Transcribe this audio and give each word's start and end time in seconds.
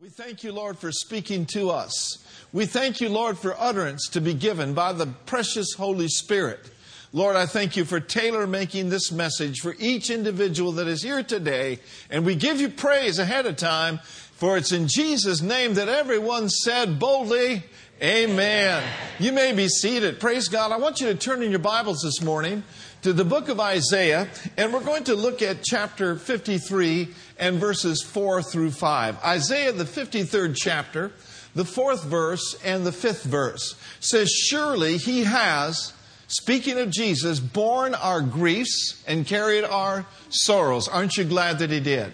We 0.00 0.08
thank 0.08 0.44
you, 0.44 0.52
Lord, 0.52 0.78
for 0.78 0.90
speaking 0.92 1.44
to 1.52 1.68
us. 1.68 2.24
We 2.54 2.64
thank 2.64 3.02
you, 3.02 3.10
Lord, 3.10 3.36
for 3.36 3.54
utterance 3.60 4.08
to 4.12 4.22
be 4.22 4.32
given 4.32 4.72
by 4.72 4.94
the 4.94 5.08
precious 5.26 5.74
Holy 5.74 6.08
Spirit. 6.08 6.58
Lord, 7.12 7.36
I 7.36 7.44
thank 7.44 7.76
you 7.76 7.84
for 7.84 8.00
tailor 8.00 8.46
making 8.46 8.88
this 8.88 9.12
message 9.12 9.60
for 9.60 9.76
each 9.78 10.08
individual 10.08 10.72
that 10.72 10.86
is 10.86 11.02
here 11.02 11.22
today. 11.22 11.80
And 12.08 12.24
we 12.24 12.34
give 12.34 12.62
you 12.62 12.70
praise 12.70 13.18
ahead 13.18 13.44
of 13.44 13.56
time, 13.56 13.98
for 13.98 14.56
it's 14.56 14.72
in 14.72 14.88
Jesus' 14.88 15.42
name 15.42 15.74
that 15.74 15.90
everyone 15.90 16.48
said 16.48 16.98
boldly, 16.98 17.64
Amen. 18.02 18.82
You 19.18 19.32
may 19.32 19.52
be 19.52 19.68
seated. 19.68 20.18
Praise 20.18 20.48
God. 20.48 20.72
I 20.72 20.78
want 20.78 21.02
you 21.02 21.08
to 21.08 21.14
turn 21.14 21.42
in 21.42 21.50
your 21.50 21.58
Bibles 21.58 22.00
this 22.00 22.22
morning 22.22 22.62
to 23.02 23.12
the 23.14 23.24
book 23.24 23.48
of 23.48 23.60
Isaiah, 23.60 24.28
and 24.58 24.72
we're 24.72 24.84
going 24.84 25.04
to 25.04 25.14
look 25.14 25.40
at 25.40 25.62
chapter 25.62 26.16
53 26.16 27.08
and 27.38 27.56
verses 27.56 28.02
4 28.02 28.42
through 28.42 28.72
5. 28.72 29.24
Isaiah, 29.24 29.72
the 29.72 29.84
53rd 29.84 30.54
chapter, 30.56 31.12
the 31.54 31.64
fourth 31.64 32.04
verse 32.04 32.56
and 32.62 32.84
the 32.84 32.92
fifth 32.92 33.24
verse 33.24 33.74
says, 34.00 34.30
Surely 34.30 34.98
he 34.98 35.24
has, 35.24 35.94
speaking 36.28 36.78
of 36.78 36.90
Jesus, 36.90 37.40
borne 37.40 37.94
our 37.94 38.20
griefs 38.20 39.02
and 39.06 39.26
carried 39.26 39.64
our 39.64 40.04
sorrows. 40.28 40.86
Aren't 40.86 41.16
you 41.16 41.24
glad 41.24 41.58
that 41.60 41.70
he 41.70 41.80
did? 41.80 42.12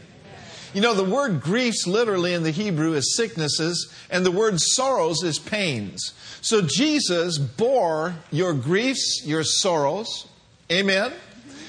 You 0.73 0.83
know, 0.83 0.95
the 0.95 1.05
word 1.05 1.41
griefs 1.41 1.87
literally 1.87 2.33
in 2.33 2.43
the 2.43 2.51
Hebrew 2.51 2.93
is 2.93 3.17
sicknesses, 3.17 3.93
and 4.11 4.25
the 4.25 4.31
word 4.31 4.61
sorrows 4.61 5.23
is 5.25 5.39
pains. 5.39 6.13
So 6.43 6.63
Jesus 6.63 7.39
bore 7.39 8.15
your 8.31 8.53
griefs, 8.55 9.23
your 9.25 9.43
sorrows. 9.43 10.29
Amen. 10.71 11.13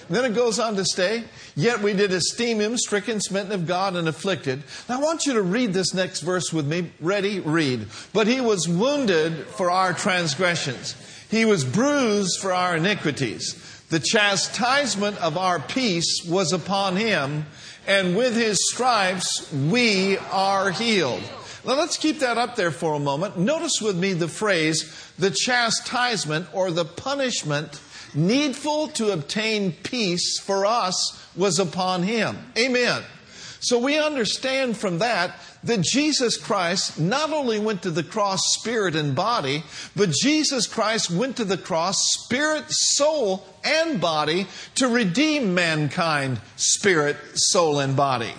Then 0.10 0.26
it 0.26 0.36
goes 0.36 0.60
on 0.60 0.76
to 0.76 0.86
say, 0.86 1.26
Yet 1.56 1.82
we 1.82 1.94
did 1.94 2.12
esteem 2.12 2.60
him 2.60 2.78
stricken, 2.78 3.20
smitten 3.20 3.52
of 3.52 3.68
God, 3.68 3.96
and 3.96 4.08
afflicted. 4.08 4.64
Now 4.88 5.00
I 5.00 5.04
want 5.04 5.26
you 5.26 5.34
to 5.34 5.42
read 5.42 5.74
this 5.74 5.94
next 5.94 6.22
verse 6.22 6.54
with 6.54 6.66
me. 6.66 6.92
Ready? 7.02 7.40
Read. 7.40 7.88
But 8.14 8.28
he 8.28 8.40
was 8.40 8.68
wounded 8.70 9.48
for 9.48 9.72
our 9.72 9.94
transgressions, 9.94 10.96
he 11.30 11.46
was 11.46 11.66
bruised 11.66 12.40
for 12.40 12.54
our 12.54 12.78
iniquities. 12.78 13.64
The 13.90 14.00
chastisement 14.02 15.18
of 15.18 15.38
our 15.38 15.60
peace 15.60 16.26
was 16.28 16.52
upon 16.52 16.98
him 16.98 17.46
and 17.88 18.18
with 18.18 18.36
his 18.36 18.70
stripes 18.70 19.52
we 19.54 20.18
are 20.18 20.72
healed. 20.72 21.24
Now 21.66 21.76
let's 21.76 21.98
keep 21.98 22.20
that 22.20 22.38
up 22.38 22.56
there 22.56 22.72
for 22.72 22.94
a 22.94 23.00
moment. 23.00 23.38
Notice 23.38 23.82
with 23.82 23.98
me 23.98 24.14
the 24.14 24.28
phrase, 24.28 24.84
the 25.18 25.32
chastisement 25.32 26.48
or 26.54 26.72
the 26.72 26.86
punishment 26.86 27.82
needful 28.14 28.88
to 28.90 29.12
obtain 29.12 29.72
peace 29.72 30.40
for 30.40 30.66
us 30.66 31.26
was 31.36 31.60
upon 31.60 32.04
him. 32.04 32.38
Amen. 32.58 33.04
So 33.60 33.80
we 33.80 33.98
understand 33.98 34.78
from 34.78 35.00
that 35.00 35.36
that 35.64 35.82
Jesus 35.82 36.38
Christ 36.38 37.00
not 37.00 37.32
only 37.32 37.60
went 37.60 37.82
to 37.84 37.92
the 37.92 38.04
cross 38.04 38.40
spirit 38.54 38.96
and 38.96 39.16
body, 39.16 39.64
but 39.96 40.12
Jesus 40.12 40.68
Christ 40.68 41.10
went 41.10 41.38
to 41.38 41.46
the 41.46 41.58
cross 41.58 41.98
spirit, 42.14 42.66
soul, 42.70 43.44
and 43.64 44.00
body 44.00 44.48
to 44.76 44.88
redeem 44.88 45.54
mankind, 45.56 46.40
spirit, 46.56 47.18
soul, 47.34 47.80
and 47.80 47.96
body. 47.96 48.34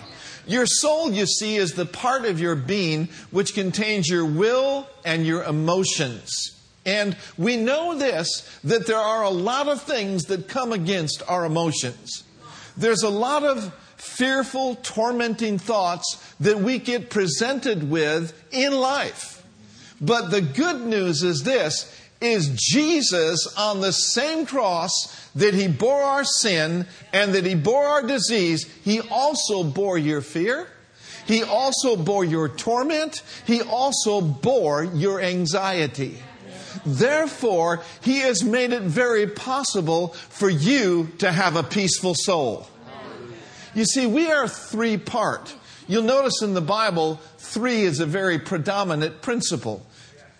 Your 0.47 0.65
soul, 0.65 1.11
you 1.11 1.27
see, 1.27 1.57
is 1.57 1.73
the 1.73 1.85
part 1.85 2.25
of 2.25 2.39
your 2.39 2.55
being 2.55 3.09
which 3.29 3.53
contains 3.53 4.09
your 4.09 4.25
will 4.25 4.87
and 5.05 5.27
your 5.27 5.43
emotions. 5.43 6.58
And 6.89 7.15
we 7.37 7.55
know 7.55 7.95
this 7.95 8.27
that 8.63 8.87
there 8.87 8.97
are 8.97 9.23
a 9.23 9.29
lot 9.29 9.67
of 9.67 9.83
things 9.83 10.25
that 10.25 10.47
come 10.47 10.73
against 10.73 11.21
our 11.27 11.45
emotions. 11.45 12.23
There's 12.75 13.03
a 13.03 13.09
lot 13.09 13.43
of 13.43 13.71
fearful, 13.97 14.75
tormenting 14.75 15.59
thoughts 15.59 16.33
that 16.39 16.59
we 16.59 16.79
get 16.79 17.11
presented 17.11 17.91
with 17.91 18.33
in 18.51 18.73
life. 18.73 19.45
But 20.01 20.31
the 20.31 20.41
good 20.41 20.81
news 20.81 21.21
is 21.21 21.43
this 21.43 21.95
is 22.21 22.59
Jesus 22.59 23.47
on 23.55 23.81
the 23.81 23.93
same 23.93 24.45
cross 24.45 25.29
that 25.35 25.53
he 25.53 25.67
bore 25.67 26.01
our 26.01 26.23
sin 26.23 26.87
and 27.13 27.33
that 27.33 27.45
he 27.45 27.55
bore 27.55 27.85
our 27.85 28.01
disease, 28.01 28.65
he 28.83 28.99
also 28.99 29.63
bore 29.63 29.97
your 29.97 30.21
fear. 30.21 30.67
He 31.27 31.43
also 31.43 31.95
bore 31.95 32.25
your 32.25 32.49
torment. 32.49 33.21
He 33.45 33.61
also 33.61 34.19
bore 34.19 34.83
your 34.83 35.21
anxiety. 35.21 36.17
Therefore, 36.85 37.81
he 38.01 38.19
has 38.19 38.43
made 38.43 38.73
it 38.73 38.83
very 38.83 39.27
possible 39.27 40.09
for 40.09 40.49
you 40.49 41.09
to 41.19 41.31
have 41.31 41.55
a 41.55 41.63
peaceful 41.63 42.15
soul. 42.15 42.67
You 43.73 43.85
see, 43.85 44.07
we 44.07 44.31
are 44.31 44.47
three 44.47 44.97
part. 44.97 45.55
You'll 45.87 46.03
notice 46.03 46.41
in 46.41 46.53
the 46.53 46.61
Bible, 46.61 47.19
three 47.37 47.81
is 47.81 47.99
a 47.99 48.05
very 48.05 48.39
predominant 48.39 49.21
principle. 49.21 49.85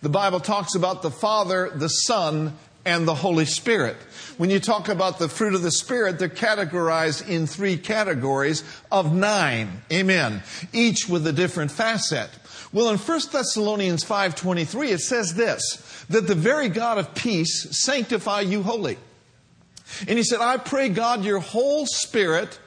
The 0.02 0.10
Bible 0.10 0.40
talks 0.40 0.76
about 0.76 1.02
the 1.02 1.12
Father, 1.12 1.72
the 1.74 1.90
Son, 1.90 2.58
and 2.86 3.08
the 3.08 3.16
Holy 3.16 3.46
Spirit. 3.46 3.98
When 4.40 4.50
you 4.50 4.62
talk 4.62 4.88
about 4.88 5.20
the 5.20 5.28
fruit 5.28 5.54
of 5.54 5.64
the 5.64 5.70
Spirit, 5.70 6.18
they're 6.18 6.30
categorized 6.30 7.28
in 7.28 7.46
three 7.46 7.76
categories 7.76 8.64
of 8.90 9.14
nine. 9.14 9.82
Amen. 9.92 10.44
Each 10.72 11.10
with 11.10 11.28
a 11.28 11.34
different 11.34 11.72
facet. 11.72 12.30
Well, 12.72 12.88
in 12.88 12.98
1 12.98 13.20
Thessalonians 13.34 14.06
5.23, 14.06 14.92
it 14.92 15.02
says 15.02 15.34
this, 15.36 16.06
that 16.08 16.28
the 16.28 16.36
very 16.36 16.70
God 16.70 17.00
of 17.00 17.14
peace 17.16 17.68
sanctify 17.84 18.40
you 18.40 18.64
wholly. 18.64 18.98
And 20.08 20.18
he 20.18 20.24
said, 20.24 20.40
I 20.40 20.56
pray 20.56 20.88
God 20.88 21.26
your 21.26 21.40
whole 21.40 21.86
spirit 21.86 22.58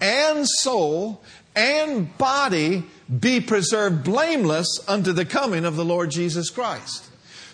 and 0.00 0.46
soul 0.46 1.24
and 1.56 2.16
body 2.18 2.84
be 3.18 3.40
preserved 3.40 4.04
blameless 4.04 4.78
unto 4.86 5.10
the 5.10 5.24
coming 5.24 5.64
of 5.64 5.74
the 5.74 5.84
Lord 5.84 6.12
Jesus 6.12 6.50
Christ. 6.50 7.05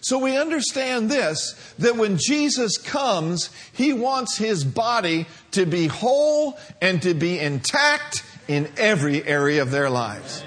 So 0.02 0.18
we 0.18 0.36
understand 0.36 1.10
this 1.10 1.54
that 1.78 1.96
when 1.96 2.18
Jesus 2.18 2.76
comes, 2.76 3.50
he 3.72 3.92
wants 3.92 4.36
his 4.36 4.64
body 4.64 5.26
to 5.52 5.64
be 5.64 5.86
whole 5.86 6.58
and 6.80 7.00
to 7.02 7.14
be 7.14 7.38
intact 7.38 8.24
in 8.48 8.68
every 8.76 9.24
area 9.24 9.62
of 9.62 9.70
their 9.70 9.88
lives. 9.88 10.42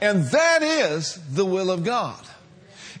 And 0.00 0.24
that 0.24 0.62
is 0.62 1.20
the 1.30 1.44
will 1.44 1.70
of 1.70 1.84
God. 1.84 2.20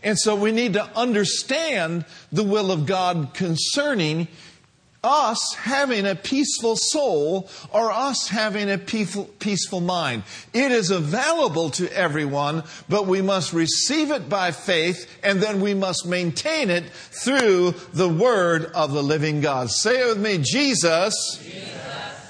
And 0.02 0.18
so 0.18 0.36
we 0.36 0.52
need 0.52 0.74
to 0.74 0.84
understand 0.96 2.04
the 2.30 2.44
will 2.44 2.70
of 2.70 2.86
God 2.86 3.34
concerning 3.34 4.28
us 5.02 5.54
having 5.54 6.06
a 6.06 6.14
peaceful 6.14 6.76
soul 6.76 7.48
or 7.72 7.90
us 7.90 8.28
having 8.28 8.70
a 8.70 8.78
peaceful, 8.78 9.24
peaceful 9.38 9.80
mind. 9.80 10.22
It 10.52 10.72
is 10.72 10.90
available 10.90 11.70
to 11.70 11.90
everyone, 11.96 12.64
but 12.88 13.06
we 13.06 13.22
must 13.22 13.52
receive 13.52 14.10
it 14.10 14.28
by 14.28 14.50
faith 14.50 15.10
and 15.22 15.40
then 15.40 15.60
we 15.60 15.74
must 15.74 16.06
maintain 16.06 16.70
it 16.70 16.84
through 16.90 17.72
the 17.92 18.08
word 18.08 18.66
of 18.66 18.92
the 18.92 19.02
living 19.02 19.40
God. 19.40 19.70
Say 19.70 20.02
it 20.02 20.08
with 20.08 20.20
me 20.20 20.38
Jesus, 20.38 21.14
Jesus. 21.42 21.76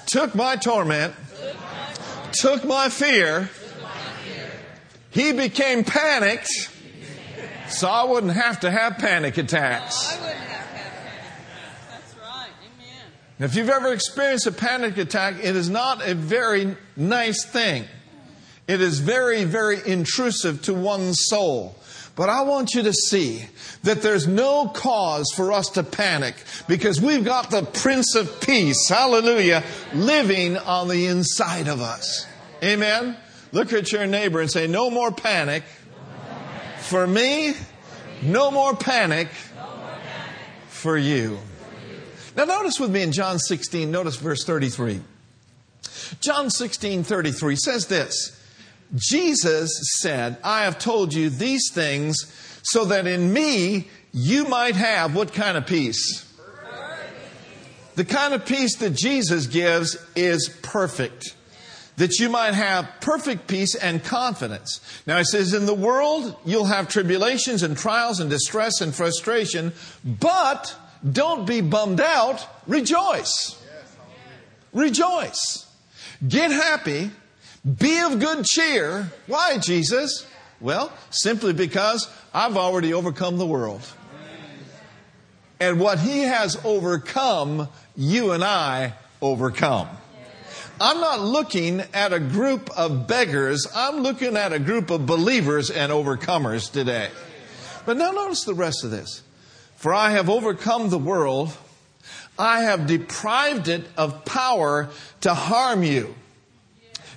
Took, 0.05 0.35
my 0.35 0.55
torment, 0.55 1.13
took 1.35 1.55
my 1.55 1.93
torment, 1.93 2.33
took 2.33 2.65
my 2.65 2.89
fear, 2.89 3.49
took 3.53 3.81
my. 3.81 3.89
He 5.11 5.31
became 5.33 5.83
panicked 5.83 6.49
so 7.67 7.87
I 7.87 8.03
wouldn't 8.03 8.33
have 8.33 8.61
to 8.61 8.71
have 8.71 8.97
panic 8.97 9.37
attacks. 9.37 10.17
No. 10.19 10.60
If 13.41 13.55
you've 13.55 13.69
ever 13.69 13.91
experienced 13.91 14.45
a 14.45 14.51
panic 14.51 14.99
attack, 14.99 15.43
it 15.43 15.55
is 15.55 15.67
not 15.67 16.07
a 16.07 16.13
very 16.13 16.77
nice 16.95 17.43
thing. 17.43 17.85
It 18.67 18.81
is 18.81 18.99
very, 18.99 19.45
very 19.45 19.79
intrusive 19.83 20.61
to 20.63 20.75
one's 20.75 21.25
soul. 21.25 21.75
But 22.15 22.29
I 22.29 22.43
want 22.43 22.75
you 22.75 22.83
to 22.83 22.93
see 22.93 23.47
that 23.81 24.03
there's 24.03 24.27
no 24.27 24.67
cause 24.67 25.25
for 25.35 25.51
us 25.53 25.69
to 25.69 25.81
panic 25.81 26.35
because 26.67 27.01
we've 27.01 27.25
got 27.25 27.49
the 27.49 27.63
Prince 27.63 28.13
of 28.13 28.41
Peace, 28.41 28.87
hallelujah, 28.87 29.63
living 29.95 30.57
on 30.57 30.87
the 30.87 31.07
inside 31.07 31.67
of 31.67 31.81
us. 31.81 32.27
Amen? 32.63 33.17
Look 33.51 33.73
at 33.73 33.91
your 33.91 34.05
neighbor 34.05 34.39
and 34.39 34.51
say, 34.51 34.67
No 34.67 34.91
more 34.91 35.11
panic. 35.11 35.63
For 36.81 37.07
me, 37.07 37.53
no 38.21 38.51
more 38.51 38.75
panic 38.75 39.29
for 40.67 40.95
you. 40.95 41.39
Now, 42.35 42.45
notice 42.45 42.79
with 42.79 42.91
me 42.91 43.01
in 43.01 43.11
John 43.11 43.39
16, 43.39 43.91
notice 43.91 44.15
verse 44.15 44.43
33. 44.43 45.01
John 46.19 46.49
16, 46.49 47.03
33 47.03 47.55
says 47.55 47.87
this 47.87 48.39
Jesus 48.95 49.71
said, 49.99 50.37
I 50.43 50.63
have 50.63 50.77
told 50.79 51.13
you 51.13 51.29
these 51.29 51.71
things 51.71 52.17
so 52.63 52.85
that 52.85 53.07
in 53.07 53.31
me 53.33 53.87
you 54.11 54.45
might 54.45 54.75
have 54.75 55.15
what 55.15 55.33
kind 55.33 55.57
of 55.57 55.65
peace? 55.65 56.27
The 57.95 58.05
kind 58.05 58.33
of 58.33 58.45
peace 58.45 58.77
that 58.77 58.91
Jesus 58.91 59.47
gives 59.47 59.97
is 60.15 60.49
perfect 60.61 61.35
that 61.97 62.19
you 62.19 62.29
might 62.29 62.55
have 62.55 62.89
perfect 62.99 63.47
peace 63.47 63.75
and 63.75 64.03
confidence. 64.03 64.81
Now 65.05 65.19
he 65.19 65.23
says, 65.23 65.53
in 65.53 65.67
the 65.67 65.73
world 65.73 66.35
you'll 66.45 66.65
have 66.65 66.87
tribulations 66.87 67.61
and 67.61 67.77
trials 67.77 68.19
and 68.19 68.27
distress 68.27 68.81
and 68.81 68.93
frustration, 68.95 69.71
but 70.03 70.75
don't 71.09 71.47
be 71.47 71.61
bummed 71.61 72.01
out. 72.01 72.45
Rejoice. 72.67 73.57
Rejoice. 74.73 75.65
Get 76.27 76.51
happy 76.51 77.11
Be 77.63 77.99
of 77.99 78.19
good 78.19 78.43
cheer. 78.43 79.11
Why, 79.27 79.59
Jesus? 79.59 80.25
Well, 80.59 80.91
simply 81.11 81.53
because 81.53 82.09
I've 82.33 82.57
already 82.57 82.93
overcome 82.93 83.37
the 83.37 83.45
world. 83.45 83.81
And 85.59 85.79
what 85.79 85.99
he 85.99 86.21
has 86.21 86.59
overcome, 86.65 87.69
you 87.95 88.31
and 88.31 88.43
I 88.43 88.93
overcome. 89.21 89.87
I'm 90.79 90.99
not 90.99 91.21
looking 91.21 91.81
at 91.93 92.13
a 92.13 92.19
group 92.19 92.71
of 92.75 93.07
beggars. 93.07 93.67
I'm 93.75 93.97
looking 93.97 94.35
at 94.35 94.53
a 94.53 94.59
group 94.59 94.89
of 94.89 95.05
believers 95.05 95.69
and 95.69 95.91
overcomers 95.91 96.71
today. 96.71 97.11
But 97.85 97.97
now 97.97 98.09
notice 98.09 98.43
the 98.43 98.55
rest 98.55 98.83
of 98.83 98.89
this. 98.89 99.21
For 99.81 99.95
I 99.95 100.11
have 100.11 100.29
overcome 100.29 100.91
the 100.91 100.99
world. 100.99 101.57
I 102.37 102.61
have 102.61 102.85
deprived 102.85 103.67
it 103.67 103.83
of 103.97 104.25
power 104.25 104.91
to 105.21 105.33
harm 105.33 105.81
you. 105.81 106.13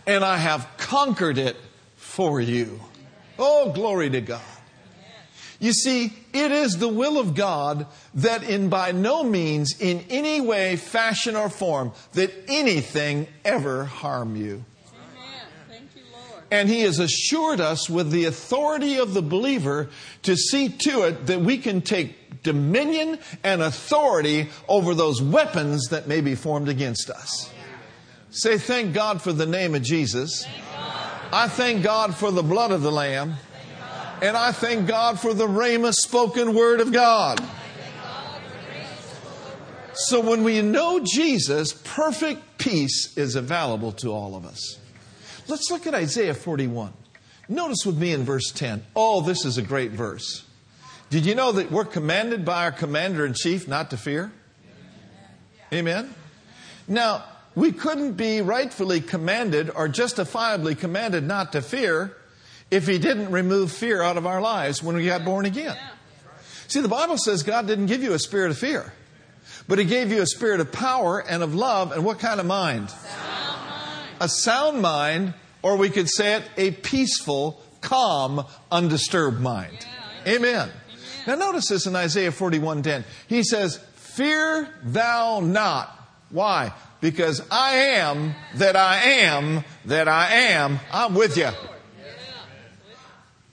And 0.07 0.25
I 0.25 0.39
have 0.39 0.67
conquered 0.79 1.37
it 1.37 1.59
for 1.97 2.41
you. 2.41 2.81
Oh, 3.39 3.71
glory 3.73 4.09
to 4.09 4.23
God. 4.23 4.41
You 5.61 5.75
see, 5.75 6.15
it 6.33 6.53
is 6.53 6.79
the 6.79 6.89
will 6.89 7.19
of 7.19 7.35
God 7.35 7.87
that 8.15 8.43
in 8.43 8.71
by 8.71 8.93
no 8.93 9.23
means, 9.23 9.79
in 9.79 10.03
any 10.09 10.41
way, 10.41 10.77
fashion, 10.77 11.37
or 11.37 11.51
form, 11.51 11.93
that 12.15 12.33
anything 12.49 13.27
ever 13.45 13.85
harm 13.85 14.37
you. 14.37 14.65
And 16.51 16.71
He 16.71 16.81
has 16.81 16.99
assured 16.99 17.61
us 17.61 17.91
with 17.91 18.11
the 18.11 18.25
authority 18.25 18.97
of 18.97 19.13
the 19.13 19.21
believer 19.21 19.91
to 20.23 20.35
see 20.35 20.71
to 20.71 21.03
it 21.03 21.27
that 21.27 21.43
we 21.43 21.59
can 21.59 21.83
take 21.83 22.24
dominion 22.45 23.19
and 23.43 23.61
authority 23.61 24.51
over 24.69 24.95
those 24.95 25.21
weapons 25.21 25.89
that 25.89 26.07
may 26.07 26.21
be 26.21 26.37
formed 26.37 26.69
against 26.69 27.11
us. 27.11 27.51
Say, 28.31 28.59
thank 28.59 28.95
God 28.95 29.21
for 29.21 29.33
the 29.33 29.47
name 29.47 29.75
of 29.75 29.83
Jesus. 29.83 30.47
I 31.33 31.49
thank 31.49 31.83
God 31.83 32.15
for 32.15 32.31
the 32.31 32.43
blood 32.45 32.71
of 32.71 32.83
the 32.83 32.93
Lamb. 32.93 33.35
And 34.23 34.37
I 34.37 34.53
thank 34.53 34.87
God 34.87 35.19
for 35.19 35.35
the 35.35 35.49
Rhema 35.49 35.93
spoken 35.93 36.55
word 36.55 36.81
of 36.81 36.93
God. 36.93 37.45
So 39.95 40.21
when 40.21 40.45
we 40.45 40.63
know 40.63 41.01
Jesus, 41.01 41.73
perfect 41.73 42.59
peace 42.59 43.17
is 43.17 43.37
available 43.37 43.93
to 43.93 44.11
all 44.11 44.35
of 44.35 44.45
us. 44.45 44.79
Let's 45.47 45.71
look 45.71 45.87
at 45.87 45.95
Isaiah 45.95 46.35
41. 46.35 46.93
Notice 47.49 47.85
with 47.85 47.99
me 47.99 48.13
in 48.13 48.25
verse 48.25 48.51
10. 48.53 48.83
Oh, 48.97 49.21
this 49.21 49.45
is 49.45 49.59
a 49.59 49.63
great 49.63 49.91
verse. 49.91 50.44
Did 51.15 51.27
you 51.27 51.37
know 51.37 51.53
that 51.53 51.71
we're 51.71 51.85
commanded 51.85 52.45
by 52.45 52.65
our 52.65 52.73
commander 52.73 53.25
in 53.25 53.35
chief 53.35 53.69
not 53.69 53.91
to 53.91 53.97
fear? 53.97 54.33
Amen. 55.73 56.13
Now, 56.89 57.23
we 57.55 57.71
couldn't 57.71 58.15
be 58.15 58.41
rightfully 58.41 59.01
commanded 59.01 59.71
or 59.71 59.87
justifiably 59.87 60.75
commanded 60.75 61.23
not 61.23 61.53
to 61.53 61.63
fear 61.63 62.17
if 62.69 62.89
he 62.89 62.99
didn't 62.99 63.31
remove 63.31 63.71
fear 63.71 64.03
out 64.03 64.17
of 64.17 64.27
our 64.27 64.41
lives 64.41 64.83
when 64.83 64.97
we 64.97 65.07
got 65.07 65.25
born 65.25 65.47
again. 65.47 65.77
See, 66.67 66.81
the 66.81 66.89
Bible 66.89 67.17
says 67.17 67.45
God 67.45 67.69
didn't 67.69 67.87
give 67.87 68.03
you 68.03 68.15
a 68.15 68.19
spirit 68.19 68.51
of 68.51 68.59
fear, 68.59 68.93
but 69.69 69.79
he 69.79 69.85
gave 69.85 70.11
you 70.11 70.21
a 70.21 70.27
spirit 70.27 70.59
of 70.59 70.73
power 70.73 71.21
and 71.21 71.45
of 71.45 71.55
love 71.55 71.93
and 71.93 72.05
what 72.05 72.19
kind 72.19 72.41
of 72.41 72.47
mind? 72.47 72.93
A 74.21 74.29
sound 74.29 74.83
mind, 74.83 75.35
or 75.63 75.77
we 75.77 75.91
could 75.91 76.11
say 76.11 76.35
it, 76.35 76.43
a 76.57 76.73
peaceful, 76.73 77.63
calm, 77.83 78.45
undisturbed 78.73 79.41
mind. 79.41 79.87
Amen. 80.27 80.73
Now 81.27 81.35
notice 81.37 81.69
this 81.69 81.87
in 81.87 81.97
Isaiah 81.97 82.33
41:10. 82.33 83.05
He 83.27 83.43
says, 83.43 83.81
"Fear 83.97 84.69
thou 84.83 85.41
not." 85.41 85.91
Why? 86.31 86.73
Because 87.01 87.43
I 87.51 87.75
am 87.75 88.35
that 88.55 88.77
I 88.77 88.97
am 88.97 89.65
that 89.85 90.09
I 90.09 90.31
am. 90.33 90.81
I'm 90.93 91.15
with 91.15 91.37
you. 91.37 91.51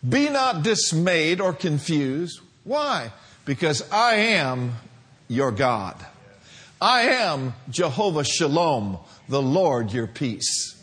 Be 0.07 0.29
not 0.29 0.63
dismayed 0.63 1.41
or 1.41 1.53
confused. 1.53 2.39
Why? 2.63 3.11
Because 3.45 3.83
I 3.91 4.15
am 4.15 4.73
your 5.27 5.51
God. 5.51 5.95
I 6.81 7.01
am 7.03 7.53
Jehovah 7.69 8.23
Shalom, 8.23 8.97
the 9.29 9.41
Lord 9.41 9.93
your 9.93 10.07
peace. 10.07 10.75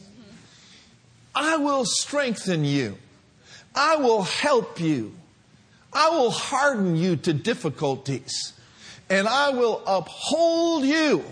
I 1.35 1.57
will 1.57 1.85
strengthen 1.85 2.65
you. 2.65 2.99
I 3.75 3.97
will 3.97 4.23
help 4.23 4.81
you. 4.81 5.18
I 5.93 6.11
will 6.11 6.31
harden 6.31 6.97
you 6.97 7.17
to 7.17 7.33
difficulties. 7.33 8.53
And 9.11 9.27
I 9.27 9.51
will 9.51 9.83
uphold 9.87 10.85
you 10.85 11.25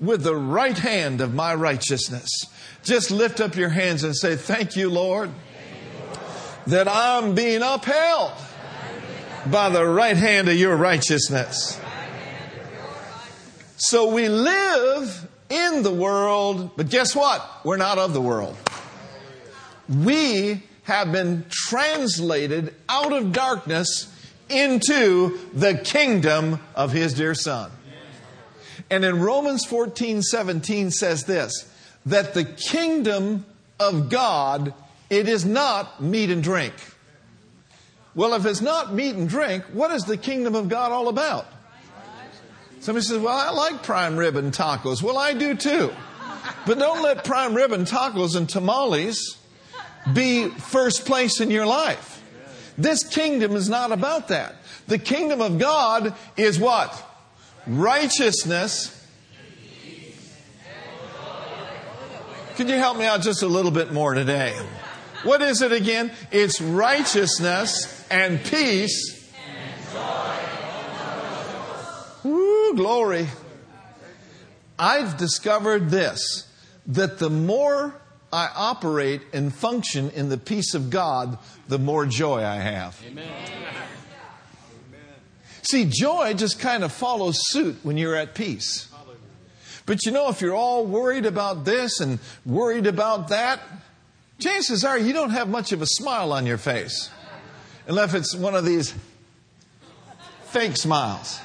with 0.00 0.22
the 0.22 0.36
right 0.36 0.78
hand 0.78 1.20
of 1.20 1.34
my 1.34 1.54
righteousness. 1.54 2.46
Just 2.84 3.10
lift 3.10 3.40
up 3.40 3.56
your 3.56 3.70
hands 3.70 4.04
and 4.04 4.14
say, 4.16 4.36
Thank 4.36 4.76
you, 4.76 4.88
Lord 4.88 5.30
that 6.66 6.88
I'm 6.88 7.34
being 7.34 7.62
upheld 7.62 8.32
by 9.46 9.68
the 9.70 9.84
right 9.84 10.16
hand 10.16 10.48
of 10.48 10.54
your 10.54 10.76
righteousness. 10.76 11.80
So 13.76 14.12
we 14.12 14.28
live 14.28 15.28
in 15.48 15.82
the 15.82 15.92
world, 15.92 16.76
but 16.76 16.88
guess 16.88 17.16
what? 17.16 17.44
We're 17.64 17.76
not 17.76 17.98
of 17.98 18.12
the 18.12 18.20
world. 18.20 18.56
We 19.88 20.62
have 20.84 21.12
been 21.12 21.44
translated 21.50 22.74
out 22.88 23.12
of 23.12 23.32
darkness 23.32 24.08
into 24.48 25.38
the 25.52 25.74
kingdom 25.76 26.60
of 26.74 26.92
his 26.92 27.14
dear 27.14 27.34
son. 27.34 27.70
And 28.90 29.04
in 29.04 29.20
Romans 29.20 29.64
14, 29.64 30.22
17 30.22 30.90
says 30.90 31.24
this, 31.24 31.68
that 32.04 32.34
the 32.34 32.44
kingdom 32.44 33.46
of 33.78 34.10
God 34.10 34.74
it 35.12 35.28
is 35.28 35.44
not 35.44 36.02
meat 36.02 36.30
and 36.30 36.42
drink. 36.42 36.72
Well, 38.14 38.32
if 38.32 38.46
it's 38.46 38.62
not 38.62 38.94
meat 38.94 39.14
and 39.14 39.28
drink, 39.28 39.62
what 39.74 39.90
is 39.90 40.04
the 40.04 40.16
kingdom 40.16 40.54
of 40.54 40.70
God 40.70 40.90
all 40.90 41.08
about? 41.08 41.46
Somebody 42.80 43.04
says, 43.04 43.18
Well, 43.18 43.36
I 43.36 43.50
like 43.50 43.82
prime 43.82 44.16
rib 44.16 44.36
and 44.36 44.54
tacos. 44.54 45.02
Well, 45.02 45.18
I 45.18 45.34
do 45.34 45.54
too. 45.54 45.92
But 46.66 46.78
don't 46.78 47.02
let 47.02 47.24
prime 47.24 47.54
rib 47.54 47.72
and 47.72 47.86
tacos 47.86 48.36
and 48.36 48.48
tamales 48.48 49.36
be 50.12 50.48
first 50.48 51.04
place 51.04 51.40
in 51.40 51.50
your 51.50 51.66
life. 51.66 52.22
This 52.78 53.04
kingdom 53.04 53.54
is 53.54 53.68
not 53.68 53.92
about 53.92 54.28
that. 54.28 54.56
The 54.88 54.98
kingdom 54.98 55.40
of 55.40 55.58
God 55.58 56.14
is 56.36 56.58
what? 56.58 57.00
Righteousness. 57.66 58.98
Could 62.56 62.68
you 62.68 62.76
help 62.76 62.98
me 62.98 63.06
out 63.06 63.22
just 63.22 63.42
a 63.42 63.46
little 63.46 63.70
bit 63.70 63.92
more 63.92 64.14
today? 64.14 64.54
What 65.22 65.40
is 65.40 65.62
it 65.62 65.72
again? 65.72 66.12
It's 66.30 66.60
righteousness 66.60 68.06
and 68.10 68.42
peace. 68.44 69.20
Woo, 72.24 72.74
glory. 72.74 73.28
I've 74.78 75.16
discovered 75.16 75.90
this 75.90 76.48
that 76.86 77.18
the 77.18 77.30
more 77.30 77.94
I 78.32 78.48
operate 78.54 79.20
and 79.34 79.54
function 79.54 80.10
in 80.10 80.30
the 80.30 80.38
peace 80.38 80.74
of 80.74 80.88
God, 80.88 81.38
the 81.68 81.78
more 81.78 82.06
joy 82.06 82.42
I 82.42 82.56
have. 82.56 82.98
Amen. 83.06 83.28
See, 85.62 85.84
joy 85.84 86.34
just 86.34 86.58
kind 86.58 86.82
of 86.82 86.92
follows 86.92 87.36
suit 87.50 87.76
when 87.82 87.96
you're 87.96 88.16
at 88.16 88.34
peace. 88.34 88.88
But 89.84 90.04
you 90.06 90.12
know, 90.12 90.28
if 90.28 90.40
you're 90.40 90.54
all 90.54 90.86
worried 90.86 91.26
about 91.26 91.64
this 91.64 92.00
and 92.00 92.18
worried 92.46 92.86
about 92.86 93.28
that, 93.28 93.60
chances 94.38 94.84
are 94.84 94.98
you 94.98 95.12
don't 95.12 95.30
have 95.30 95.48
much 95.48 95.72
of 95.72 95.82
a 95.82 95.86
smile 95.86 96.32
on 96.32 96.46
your 96.46 96.58
face. 96.58 97.10
Unless 97.86 98.14
it's 98.14 98.34
one 98.34 98.54
of 98.54 98.64
these 98.64 98.94
fake 100.44 100.76
smiles. 100.76 101.40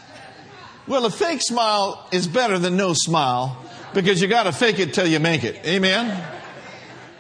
Well, 0.88 1.06
a 1.06 1.10
fake 1.10 1.42
smile 1.42 2.08
is 2.12 2.28
better 2.28 2.58
than 2.60 2.78
no 2.78 2.94
smile 2.94 3.58
because 3.94 4.22
you 4.22 4.28
got 4.28 4.44
to 4.44 4.52
fake 4.52 4.80
it 4.80 4.94
till 4.94 5.08
you 5.08 5.20
make 5.20 5.44
it. 5.44 5.66
Amen? 5.66 6.37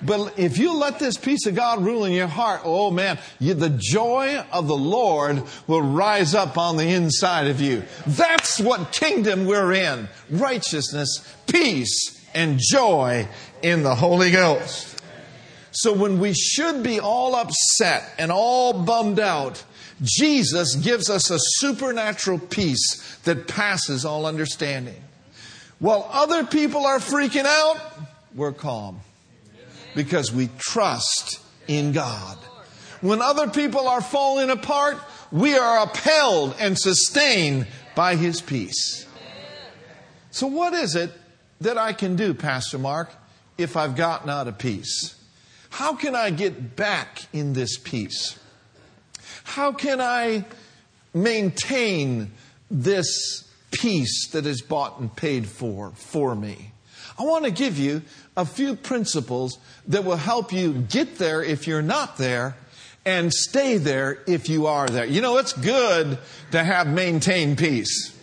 But 0.01 0.37
if 0.37 0.57
you 0.57 0.73
let 0.75 0.99
this 0.99 1.17
peace 1.17 1.45
of 1.47 1.55
God 1.55 1.83
rule 1.83 2.05
in 2.05 2.11
your 2.11 2.27
heart, 2.27 2.61
oh 2.63 2.91
man, 2.91 3.17
you, 3.39 3.53
the 3.53 3.69
joy 3.69 4.43
of 4.51 4.67
the 4.67 4.77
Lord 4.77 5.43
will 5.65 5.81
rise 5.81 6.35
up 6.35 6.57
on 6.57 6.77
the 6.77 6.87
inside 6.87 7.47
of 7.47 7.59
you. 7.59 7.83
That's 8.05 8.59
what 8.59 8.91
kingdom 8.91 9.45
we're 9.45 9.73
in. 9.73 10.07
Righteousness, 10.29 11.35
peace, 11.47 12.25
and 12.33 12.59
joy 12.59 13.27
in 13.63 13.83
the 13.83 13.95
Holy 13.95 14.31
Ghost. 14.31 15.01
So 15.71 15.93
when 15.93 16.19
we 16.19 16.33
should 16.33 16.83
be 16.83 16.99
all 16.99 17.35
upset 17.35 18.13
and 18.17 18.31
all 18.31 18.73
bummed 18.73 19.19
out, 19.19 19.63
Jesus 20.03 20.75
gives 20.75 21.09
us 21.09 21.31
a 21.31 21.39
supernatural 21.39 22.37
peace 22.37 23.17
that 23.23 23.47
passes 23.47 24.05
all 24.05 24.27
understanding. 24.27 25.01
While 25.79 26.07
other 26.11 26.43
people 26.43 26.85
are 26.85 26.99
freaking 26.99 27.45
out, 27.45 27.79
we're 28.35 28.53
calm 28.53 29.01
because 29.97 30.31
we 30.31 30.47
trust 30.59 31.39
in 31.67 31.91
God. 31.91 32.37
When 33.01 33.19
other 33.19 33.49
people 33.49 33.87
are 33.87 33.99
falling 33.99 34.51
apart, 34.51 34.99
we 35.31 35.57
are 35.57 35.83
upheld 35.83 36.55
and 36.59 36.77
sustained 36.77 37.65
by 37.95 38.15
His 38.15 38.39
peace. 38.39 39.07
So, 40.29 40.45
what 40.45 40.73
is 40.73 40.95
it 40.95 41.11
that 41.61 41.79
I 41.79 41.93
can 41.93 42.15
do, 42.15 42.35
Pastor 42.35 42.77
Mark, 42.77 43.09
if 43.57 43.75
I've 43.75 43.95
gotten 43.95 44.29
out 44.29 44.47
of 44.47 44.59
peace? 44.59 45.15
How 45.71 45.95
can 45.95 46.15
I 46.15 46.29
get 46.29 46.75
back 46.75 47.23
in 47.33 47.53
this 47.53 47.79
peace? 47.79 48.39
How 49.43 49.71
can 49.71 49.99
I 49.99 50.45
maintain 51.11 52.31
this 52.69 53.49
peace 53.71 54.29
that 54.29 54.45
is 54.45 54.61
bought 54.61 54.99
and 54.99 55.13
paid 55.15 55.47
for 55.47 55.91
for 55.95 56.35
me? 56.35 56.71
I 57.19 57.23
want 57.23 57.45
to 57.45 57.51
give 57.51 57.79
you 57.79 58.03
a 58.37 58.45
few 58.45 58.75
principles 58.75 59.57
that 59.87 60.05
will 60.05 60.15
help 60.15 60.53
you 60.53 60.73
get 60.73 61.17
there 61.17 61.43
if 61.43 61.67
you're 61.67 61.81
not 61.81 62.17
there 62.17 62.55
and 63.03 63.33
stay 63.33 63.77
there 63.77 64.19
if 64.27 64.47
you 64.47 64.67
are 64.67 64.87
there. 64.87 65.05
You 65.05 65.21
know, 65.21 65.37
it's 65.37 65.53
good 65.53 66.19
to 66.51 66.63
have 66.63 66.87
maintained 66.87 67.57
peace. 67.57 68.15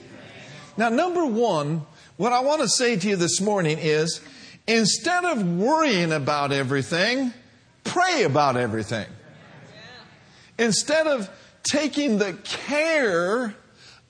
Now, 0.77 0.89
number 0.89 1.27
one, 1.27 1.85
what 2.17 2.33
I 2.33 2.41
want 2.41 2.63
to 2.63 2.69
say 2.69 2.97
to 2.97 3.09
you 3.09 3.17
this 3.17 3.41
morning 3.41 3.79
is 3.81 4.21
instead 4.69 5.25
of 5.25 5.45
worrying 5.59 6.13
about 6.13 6.53
everything, 6.53 7.33
pray 7.83 8.23
about 8.23 8.57
everything. 8.57 9.07
Instead 10.59 11.09
of 11.09 11.29
taking 11.65 12.19
the 12.19 12.35
care 12.45 13.55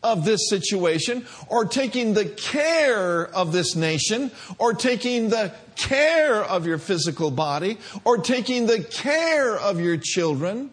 of 0.05 0.25
this 0.25 0.49
situation 0.49 1.27
or 1.49 1.65
taking 1.65 2.15
the 2.15 2.27
care 2.27 3.27
of 3.27 3.53
this 3.53 3.75
nation 3.75 4.31
or 4.59 4.75
taking 4.75 5.31
the 5.31 5.53
care 5.75 6.45
of 6.45 6.67
your 6.67 6.79
physical 6.79 7.31
body 7.31 7.79
or 8.05 8.19
taking 8.19 8.67
the 8.67 8.85
care 8.85 9.57
of 9.57 9.81
your 9.81 9.97
children. 9.97 10.71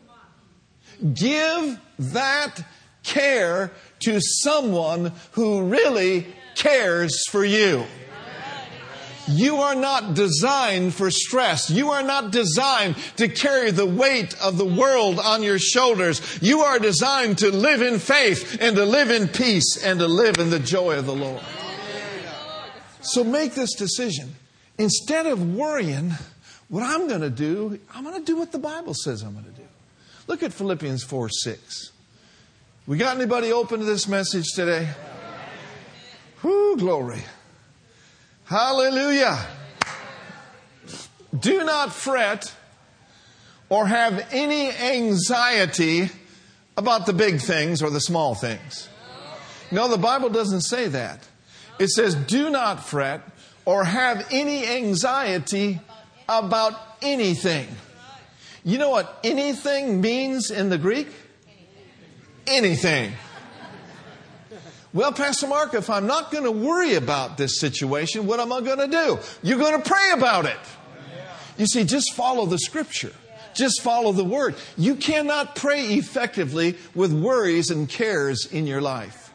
Give 1.14 1.80
that 1.98 2.64
care 3.04 3.72
to 4.02 4.20
someone 4.20 5.14
who 5.32 5.64
really 5.64 6.28
cares 6.56 7.26
for 7.30 7.44
you. 7.44 7.86
You 9.28 9.58
are 9.58 9.76
not 9.76 10.14
designed 10.14 10.94
for 10.94 11.12
stress. 11.12 11.70
You 11.70 11.92
are 11.92 12.04
not 12.04 12.32
designed 12.32 12.96
to 13.18 13.28
carry 13.28 13.72
the 13.72 13.86
weight 13.86 14.36
of 14.42 14.58
the 14.58 14.66
world 14.66 15.20
on 15.20 15.44
your 15.44 15.60
shoulders. 15.60 16.40
You 16.42 16.62
are 16.62 16.80
designed 16.80 17.40
to 17.40 17.52
live 17.52 17.82
in 17.82 18.00
faith 18.00 18.58
and 18.62 18.76
to 18.76 18.86
live 18.86 19.12
in 19.12 19.28
peace 19.28 19.84
and 19.84 20.00
to 20.00 20.08
live 20.08 20.38
in 20.38 20.50
the 20.50 20.60
joy 20.60 20.98
of 20.98 21.06
the 21.06 21.16
Lord. 21.16 21.42
So 23.02 23.24
make 23.24 23.54
this 23.54 23.74
decision. 23.76 24.36
Instead 24.78 25.26
of 25.26 25.56
worrying, 25.56 26.14
what 26.70 26.84
I'm 26.84 27.08
going 27.08 27.22
to 27.22 27.30
do, 27.30 27.80
I'm 27.94 28.04
going 28.04 28.20
to 28.20 28.26
do 28.26 28.38
what 28.38 28.52
the 28.52 28.60
Bible 28.60 28.94
says 28.94 29.22
I'm 29.22 29.34
going 29.34 29.46
to 29.46 29.52
do. 29.52 29.68
Look 30.28 30.44
at 30.44 30.54
Philippians 30.54 31.04
4 31.04 31.30
6. 31.30 31.92
We 32.88 32.98
got 32.98 33.16
anybody 33.16 33.52
open 33.52 33.80
to 33.80 33.86
this 33.86 34.08
message 34.08 34.54
today? 34.56 34.90
Whoo, 36.42 36.78
glory. 36.78 37.22
Hallelujah. 38.52 39.40
Do 41.40 41.64
not 41.64 41.94
fret 41.94 42.54
or 43.70 43.88
have 43.88 44.28
any 44.34 44.70
anxiety 44.70 46.10
about 46.76 47.06
the 47.06 47.14
big 47.14 47.40
things 47.40 47.82
or 47.82 47.90
the 47.90 48.02
small 48.02 48.36
things. 48.36 48.90
No, 49.72 49.88
the 49.88 49.98
Bible 49.98 50.28
doesn't 50.28 50.64
say 50.64 50.90
that. 50.90 51.26
It 51.80 51.92
says, 51.92 52.14
do 52.14 52.50
not 52.50 52.84
fret 52.84 53.22
or 53.64 53.86
have 53.86 54.28
any 54.32 54.68
anxiety 54.68 55.80
about 56.28 56.74
anything. 57.02 57.70
You 58.66 58.80
know 58.80 58.90
what 58.90 59.18
anything 59.24 60.02
means 60.02 60.52
in 60.52 60.68
the 60.68 60.78
Greek? 60.78 61.08
Anything. 62.48 63.14
Well, 64.94 65.14
Pastor 65.14 65.48
Mark, 65.48 65.74
if 65.74 65.90
I'm 65.90 66.06
not 66.06 66.32
going 66.32 66.44
to 66.44 66.52
worry 66.52 66.96
about 66.96 67.38
this 67.38 67.60
situation, 67.60 68.28
what 68.28 68.42
am 68.42 68.52
I 68.52 68.60
going 68.60 68.80
to 68.80 68.88
do? 68.88 69.20
You're 69.42 69.58
going 69.58 69.82
to 69.82 69.90
pray 69.90 70.12
about 70.14 70.46
it. 70.46 70.60
You 71.58 71.66
see, 71.66 71.86
just 71.86 72.14
follow 72.14 72.46
the 72.46 72.58
scripture. 72.58 73.14
Just 73.54 73.82
follow 73.82 74.12
the 74.12 74.24
word. 74.24 74.56
You 74.78 74.96
cannot 74.96 75.56
pray 75.56 75.86
effectively 75.94 76.78
with 76.94 77.14
worries 77.14 77.70
and 77.70 77.88
cares 77.88 78.46
in 78.46 78.68
your 78.68 78.82
life. 78.82 79.32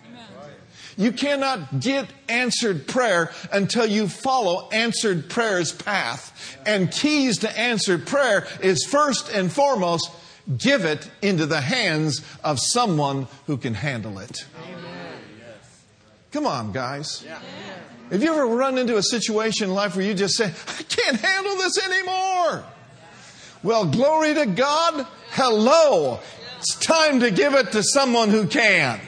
You 0.98 1.12
cannot 1.12 1.80
get 1.80 2.06
answered 2.28 2.86
prayer 2.86 3.30
until 3.52 3.86
you 3.86 4.08
follow 4.08 4.68
answered 4.70 5.28
prayer's 5.28 5.72
path. 5.72 6.58
And 6.64 6.90
keys 6.90 7.38
to 7.38 7.58
answered 7.58 8.06
prayer 8.06 8.46
is 8.62 8.84
first 8.84 9.30
and 9.30 9.52
foremost, 9.52 10.10
give 10.56 10.84
it 10.84 11.10
into 11.20 11.44
the 11.44 11.60
hands 11.60 12.24
of 12.42 12.58
someone 12.58 13.28
who 13.46 13.58
can 13.58 13.74
handle 13.74 14.18
it. 14.18 14.46
Come 16.36 16.46
on, 16.46 16.70
guys. 16.70 17.24
Have 18.10 18.22
you 18.22 18.30
ever 18.30 18.46
run 18.46 18.76
into 18.76 18.98
a 18.98 19.02
situation 19.02 19.70
in 19.70 19.74
life 19.74 19.96
where 19.96 20.04
you 20.04 20.12
just 20.12 20.36
say, 20.36 20.44
I 20.44 20.82
can't 20.82 21.18
handle 21.18 21.56
this 21.56 21.82
anymore? 21.82 22.62
Well, 23.62 23.86
glory 23.86 24.34
to 24.34 24.44
God. 24.44 25.06
Hello. 25.30 26.20
It's 26.58 26.74
time 26.74 27.20
to 27.20 27.30
give 27.30 27.54
it 27.54 27.72
to 27.72 27.82
someone 27.82 28.28
who 28.28 28.46
can. 28.48 29.00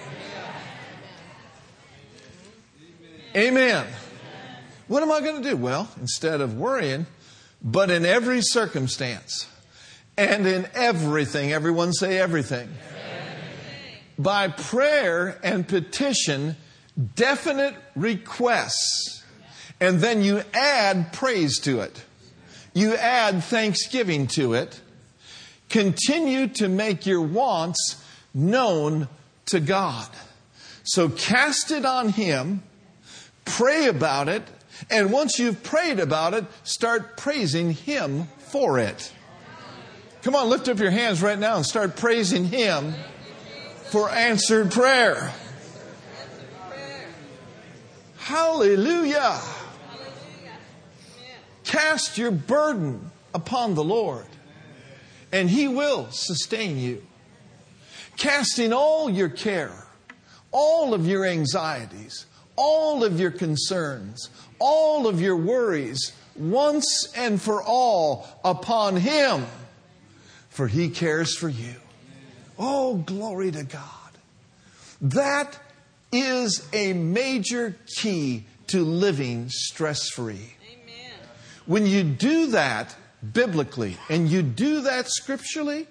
Amen. 3.36 3.86
What 4.86 5.02
am 5.02 5.12
I 5.12 5.20
going 5.20 5.42
to 5.42 5.50
do? 5.50 5.54
Well, 5.54 5.86
instead 6.00 6.40
of 6.40 6.56
worrying, 6.56 7.04
but 7.62 7.90
in 7.90 8.06
every 8.06 8.40
circumstance 8.40 9.46
and 10.16 10.46
in 10.46 10.66
everything, 10.72 11.52
everyone 11.52 11.92
say 11.92 12.18
everything. 12.18 12.70
By 14.18 14.48
prayer 14.48 15.38
and 15.42 15.68
petition, 15.68 16.56
definite 17.14 17.74
requests, 17.94 19.22
and 19.80 20.00
then 20.00 20.22
you 20.22 20.42
add 20.52 21.12
praise 21.12 21.58
to 21.60 21.80
it. 21.80 22.02
You 22.74 22.94
add 22.94 23.44
thanksgiving 23.44 24.26
to 24.28 24.54
it. 24.54 24.80
Continue 25.68 26.48
to 26.48 26.68
make 26.68 27.06
your 27.06 27.20
wants 27.20 28.02
known 28.34 29.08
to 29.46 29.60
God. 29.60 30.08
So 30.84 31.08
cast 31.08 31.70
it 31.70 31.84
on 31.84 32.08
Him, 32.10 32.62
pray 33.44 33.86
about 33.86 34.28
it, 34.28 34.42
and 34.90 35.12
once 35.12 35.38
you've 35.38 35.62
prayed 35.62 36.00
about 36.00 36.34
it, 36.34 36.44
start 36.64 37.16
praising 37.16 37.72
Him 37.72 38.28
for 38.38 38.78
it. 38.78 39.12
Come 40.22 40.34
on, 40.34 40.48
lift 40.48 40.68
up 40.68 40.78
your 40.78 40.90
hands 40.90 41.22
right 41.22 41.38
now 41.38 41.56
and 41.56 41.66
start 41.66 41.96
praising 41.96 42.44
Him 42.44 42.94
for 43.90 44.10
answered 44.10 44.70
prayer. 44.70 45.32
Hallelujah. 48.28 49.40
Cast 51.64 52.18
your 52.18 52.30
burden 52.30 53.10
upon 53.32 53.74
the 53.74 53.82
Lord, 53.82 54.26
and 55.32 55.48
He 55.48 55.66
will 55.66 56.08
sustain 56.10 56.76
you. 56.76 57.06
Casting 58.18 58.74
all 58.74 59.08
your 59.08 59.30
care, 59.30 59.72
all 60.52 60.92
of 60.92 61.06
your 61.06 61.24
anxieties, 61.24 62.26
all 62.54 63.02
of 63.02 63.18
your 63.18 63.30
concerns, 63.30 64.28
all 64.58 65.06
of 65.06 65.22
your 65.22 65.36
worries, 65.36 66.12
once 66.36 67.10
and 67.16 67.40
for 67.40 67.62
all 67.62 68.28
upon 68.44 68.96
Him, 68.96 69.46
for 70.50 70.68
He 70.68 70.90
cares 70.90 71.34
for 71.34 71.48
you. 71.48 71.76
Oh, 72.58 72.96
glory 72.96 73.52
to 73.52 73.62
God. 73.62 74.18
That 75.00 75.58
is 76.12 76.66
a 76.72 76.92
major 76.92 77.76
key 77.96 78.46
to 78.68 78.84
living 78.84 79.48
stress 79.48 80.08
free. 80.08 80.54
When 81.66 81.86
you 81.86 82.02
do 82.02 82.46
that 82.48 82.96
biblically 83.32 83.96
and 84.08 84.28
you 84.28 84.42
do 84.42 84.82
that 84.82 85.08
scripturally, 85.08 85.86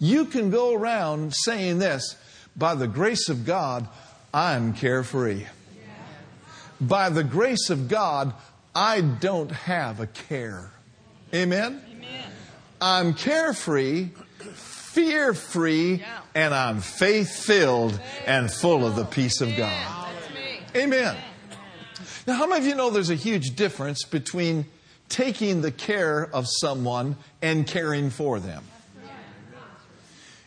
you 0.00 0.24
can 0.24 0.50
go 0.50 0.74
around 0.74 1.34
saying 1.34 1.78
this 1.78 2.16
by 2.56 2.74
the 2.74 2.88
grace 2.88 3.28
of 3.28 3.44
God, 3.44 3.86
I'm 4.34 4.74
carefree. 4.74 5.44
By 6.80 7.08
the 7.08 7.24
grace 7.24 7.70
of 7.70 7.88
God, 7.88 8.34
I 8.74 9.00
don't 9.00 9.50
have 9.50 10.00
a 10.00 10.06
care. 10.06 10.70
Amen? 11.32 11.82
Amen. 11.90 12.30
I'm 12.80 13.14
carefree 13.14 14.10
fear 14.96 15.34
free, 15.34 16.02
and 16.34 16.54
I'm 16.54 16.80
faith 16.80 17.44
filled 17.44 18.00
and 18.24 18.50
full 18.50 18.86
of 18.86 18.96
the 18.96 19.04
peace 19.04 19.42
of 19.42 19.54
God. 19.54 20.08
Amen. 20.74 21.14
Now, 22.26 22.32
how 22.32 22.46
many 22.46 22.62
of 22.62 22.66
you 22.66 22.74
know 22.74 22.88
there's 22.88 23.10
a 23.10 23.14
huge 23.14 23.54
difference 23.56 24.04
between 24.04 24.64
taking 25.10 25.60
the 25.60 25.70
care 25.70 26.26
of 26.32 26.46
someone 26.48 27.16
and 27.42 27.66
caring 27.66 28.08
for 28.08 28.40
them? 28.40 28.64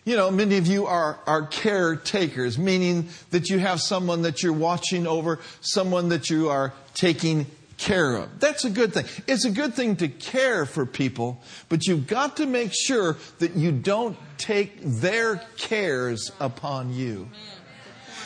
You 0.04 0.16
know, 0.16 0.32
many 0.32 0.58
of 0.58 0.66
you 0.66 0.88
are, 0.88 1.20
are 1.28 1.46
caretakers, 1.46 2.58
meaning 2.58 3.10
that 3.30 3.52
you 3.52 3.60
have 3.60 3.80
someone 3.80 4.24
that 4.24 4.42
you're 4.42 4.52
watching 4.52 5.06
over, 5.06 5.38
someone 5.62 6.10
that 6.10 6.32
you 6.32 6.50
are 6.50 6.74
taking 6.96 7.46
care 7.80 8.16
of. 8.16 8.40
That's 8.40 8.66
a 8.66 8.70
good 8.70 8.94
thing. 8.94 9.06
It's 9.26 9.46
a 9.46 9.52
good 9.52 9.74
thing 9.74 9.96
to 9.98 10.10
care 10.10 10.66
for 10.66 10.86
people, 10.86 11.42
but 11.70 11.88
you've 11.88 12.08
got 12.08 12.38
to 12.38 12.46
make 12.46 12.72
sure 12.74 13.18
that 13.40 13.56
you 13.56 13.72
don't 13.72 14.18
take 14.38 14.82
their 14.84 15.38
cares 15.58 16.32
upon 16.40 16.94
you. 16.94 17.30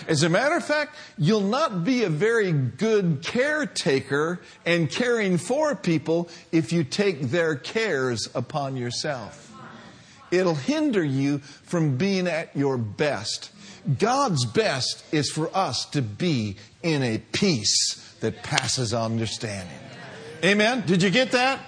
As 0.07 0.23
a 0.23 0.29
matter 0.29 0.55
of 0.55 0.65
fact, 0.65 0.95
you'll 1.17 1.41
not 1.41 1.85
be 1.85 2.03
a 2.03 2.09
very 2.09 2.51
good 2.51 3.21
caretaker 3.23 4.41
and 4.65 4.89
caring 4.89 5.37
for 5.37 5.75
people 5.75 6.29
if 6.51 6.73
you 6.73 6.83
take 6.83 7.21
their 7.21 7.55
cares 7.55 8.27
upon 8.35 8.75
yourself. 8.75 9.51
It'll 10.31 10.55
hinder 10.55 11.03
you 11.03 11.37
from 11.37 11.95
being 11.95 12.27
at 12.27 12.55
your 12.55 12.77
best. 12.77 13.51
God's 13.99 14.45
best 14.45 15.05
is 15.13 15.29
for 15.29 15.55
us 15.55 15.85
to 15.91 16.01
be 16.01 16.57
in 16.81 17.03
a 17.03 17.19
peace 17.19 18.02
that 18.23 18.41
passes 18.41 18.93
understanding. 18.93 19.77
Amen? 20.45 20.83
Did 20.87 21.03
you 21.03 21.09
get 21.09 21.31
that? 21.31 21.59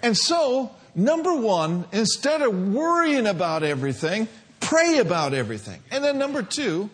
And 0.00 0.16
so, 0.16 0.70
number 0.94 1.34
one, 1.34 1.86
instead 1.90 2.40
of 2.40 2.72
worrying 2.72 3.26
about 3.26 3.64
everything, 3.64 4.28
pray 4.60 4.98
about 4.98 5.34
everything. 5.34 5.80
And 5.90 6.04
then 6.04 6.18
number 6.18 6.44
two, 6.44 6.88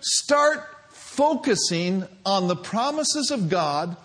start 0.00 0.64
focusing 0.90 2.04
on 2.24 2.46
the 2.46 2.54
promises 2.54 3.32
of 3.32 3.48
God 3.48 3.96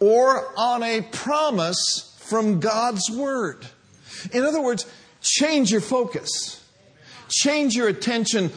or 0.00 0.58
on 0.58 0.82
a 0.82 1.02
promise 1.02 2.16
from 2.20 2.58
God's 2.58 3.10
Word. 3.10 3.66
In 4.32 4.44
other 4.44 4.62
words, 4.62 4.86
change 5.20 5.70
your 5.70 5.82
focus. 5.82 6.66
Change 7.28 7.76
your 7.76 7.88
attention 7.88 8.50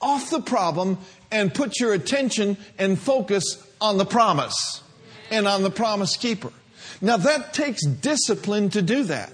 off 0.00 0.28
the 0.30 0.42
problem 0.42 0.98
and 1.30 1.54
put 1.54 1.78
your 1.78 1.94
attention 1.94 2.56
and 2.80 2.98
focus 2.98 3.64
on 3.80 3.98
the 3.98 4.04
promise 4.04 4.82
and 5.30 5.46
on 5.46 5.62
the 5.62 5.70
promise 5.70 6.16
keeper. 6.16 6.52
Now 7.00 7.16
that 7.16 7.54
takes 7.54 7.84
discipline 7.84 8.70
to 8.70 8.82
do 8.82 9.04
that. 9.04 9.32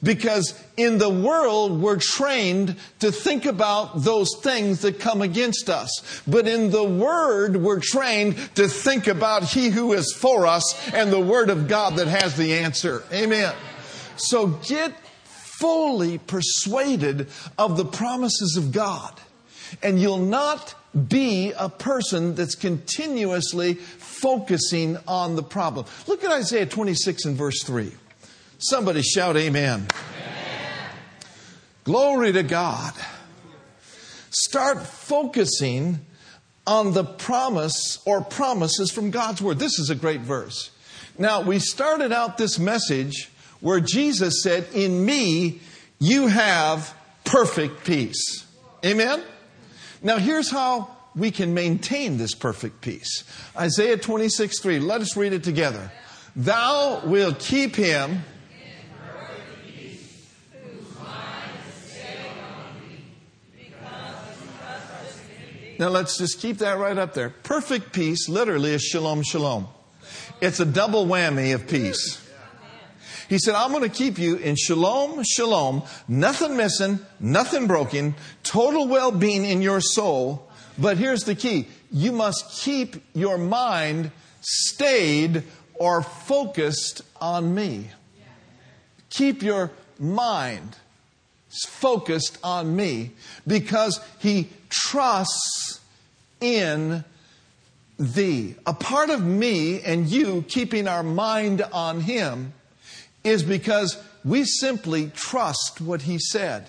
Because 0.00 0.54
in 0.76 0.98
the 0.98 1.08
world, 1.08 1.82
we're 1.82 1.98
trained 1.98 2.76
to 3.00 3.10
think 3.10 3.46
about 3.46 4.02
those 4.02 4.28
things 4.42 4.82
that 4.82 5.00
come 5.00 5.22
against 5.22 5.68
us. 5.68 6.22
But 6.24 6.46
in 6.46 6.70
the 6.70 6.84
Word, 6.84 7.56
we're 7.56 7.80
trained 7.80 8.36
to 8.54 8.68
think 8.68 9.08
about 9.08 9.42
He 9.42 9.70
who 9.70 9.92
is 9.94 10.14
for 10.16 10.46
us 10.46 10.92
and 10.94 11.12
the 11.12 11.20
Word 11.20 11.50
of 11.50 11.66
God 11.66 11.96
that 11.96 12.06
has 12.06 12.36
the 12.36 12.54
answer. 12.54 13.02
Amen. 13.12 13.52
So 14.16 14.46
get 14.46 14.92
fully 15.58 16.18
persuaded 16.18 17.26
of 17.58 17.76
the 17.76 17.84
promises 17.84 18.56
of 18.56 18.70
God, 18.70 19.20
and 19.82 20.00
you'll 20.00 20.18
not 20.18 20.76
be 21.06 21.52
a 21.52 21.68
person 21.68 22.34
that's 22.34 22.54
continuously 22.54 23.74
focusing 23.74 24.98
on 25.06 25.36
the 25.36 25.42
problem. 25.42 25.86
Look 26.06 26.24
at 26.24 26.32
Isaiah 26.32 26.66
26 26.66 27.24
and 27.26 27.36
verse 27.36 27.62
3. 27.62 27.92
Somebody 28.58 29.02
shout, 29.02 29.36
Amen. 29.36 29.86
amen. 29.86 30.90
Glory 31.84 32.32
to 32.32 32.42
God. 32.42 32.92
Start 34.30 34.82
focusing 34.82 36.00
on 36.66 36.92
the 36.92 37.04
promise 37.04 37.98
or 38.04 38.22
promises 38.22 38.90
from 38.90 39.10
God's 39.10 39.40
Word. 39.40 39.58
This 39.58 39.78
is 39.78 39.90
a 39.90 39.94
great 39.94 40.20
verse. 40.20 40.70
Now, 41.16 41.40
we 41.40 41.58
started 41.58 42.12
out 42.12 42.36
this 42.36 42.58
message 42.58 43.30
where 43.60 43.80
Jesus 43.80 44.42
said, 44.42 44.66
In 44.74 45.04
me 45.04 45.60
you 45.98 46.26
have 46.26 46.94
perfect 47.24 47.84
peace. 47.84 48.46
Amen? 48.84 49.22
Now, 50.02 50.18
here's 50.18 50.50
how 50.50 50.96
we 51.16 51.30
can 51.30 51.54
maintain 51.54 52.18
this 52.18 52.34
perfect 52.34 52.80
peace 52.80 53.24
Isaiah 53.56 53.96
26 53.96 54.60
3. 54.60 54.78
Let 54.80 55.00
us 55.00 55.16
read 55.16 55.32
it 55.32 55.42
together. 55.42 55.90
Thou 56.36 57.02
wilt 57.04 57.38
keep 57.40 57.76
him 57.76 58.22
Now 65.78 65.88
let's 65.90 66.18
just 66.18 66.40
keep 66.40 66.58
that 66.58 66.76
right 66.78 66.98
up 66.98 67.14
there. 67.14 67.30
Perfect 67.30 67.92
peace 67.92 68.28
literally 68.28 68.72
is 68.72 68.82
shalom, 68.82 69.22
shalom. 69.22 69.68
It's 70.40 70.58
a 70.58 70.64
double 70.64 71.06
whammy 71.06 71.54
of 71.54 71.68
peace. 71.68 72.27
He 73.28 73.38
said, 73.38 73.54
I'm 73.54 73.72
going 73.72 73.82
to 73.82 73.94
keep 73.94 74.18
you 74.18 74.36
in 74.36 74.56
shalom, 74.56 75.22
shalom, 75.22 75.82
nothing 76.08 76.56
missing, 76.56 76.98
nothing 77.20 77.66
broken, 77.66 78.14
total 78.42 78.88
well 78.88 79.12
being 79.12 79.44
in 79.44 79.60
your 79.60 79.80
soul. 79.80 80.48
But 80.78 80.96
here's 80.96 81.24
the 81.24 81.34
key 81.34 81.68
you 81.90 82.12
must 82.12 82.62
keep 82.62 82.96
your 83.14 83.38
mind 83.38 84.10
stayed 84.40 85.44
or 85.74 86.02
focused 86.02 87.02
on 87.20 87.54
me. 87.54 87.90
Keep 89.10 89.42
your 89.42 89.70
mind 89.98 90.76
focused 91.48 92.38
on 92.42 92.74
me 92.76 93.10
because 93.46 94.00
he 94.18 94.48
trusts 94.68 95.80
in 96.40 97.04
thee. 97.98 98.54
A 98.66 98.72
part 98.72 99.10
of 99.10 99.24
me 99.24 99.80
and 99.80 100.06
you 100.06 100.44
keeping 100.48 100.86
our 100.86 101.02
mind 101.02 101.62
on 101.72 102.00
him 102.00 102.52
is 103.28 103.42
because 103.42 104.02
we 104.24 104.44
simply 104.44 105.10
trust 105.14 105.80
what 105.80 106.02
he 106.02 106.18
said. 106.18 106.66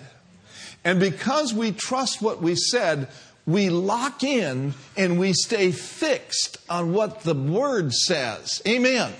And 0.84 0.98
because 0.98 1.52
we 1.52 1.72
trust 1.72 2.22
what 2.22 2.40
we 2.40 2.54
said, 2.54 3.08
we 3.46 3.68
lock 3.68 4.22
in 4.22 4.74
and 4.96 5.18
we 5.18 5.32
stay 5.32 5.72
fixed 5.72 6.58
on 6.68 6.92
what 6.92 7.20
the 7.20 7.34
word 7.34 7.92
says. 7.92 8.62
Amen. 8.66 9.12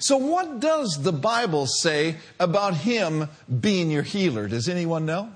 So, 0.00 0.16
what 0.16 0.60
does 0.60 0.98
the 1.02 1.12
Bible 1.12 1.66
say 1.66 2.16
about 2.38 2.74
Him 2.74 3.28
being 3.60 3.90
your 3.90 4.02
healer? 4.02 4.48
Does 4.48 4.66
anyone 4.66 5.04
know? 5.04 5.30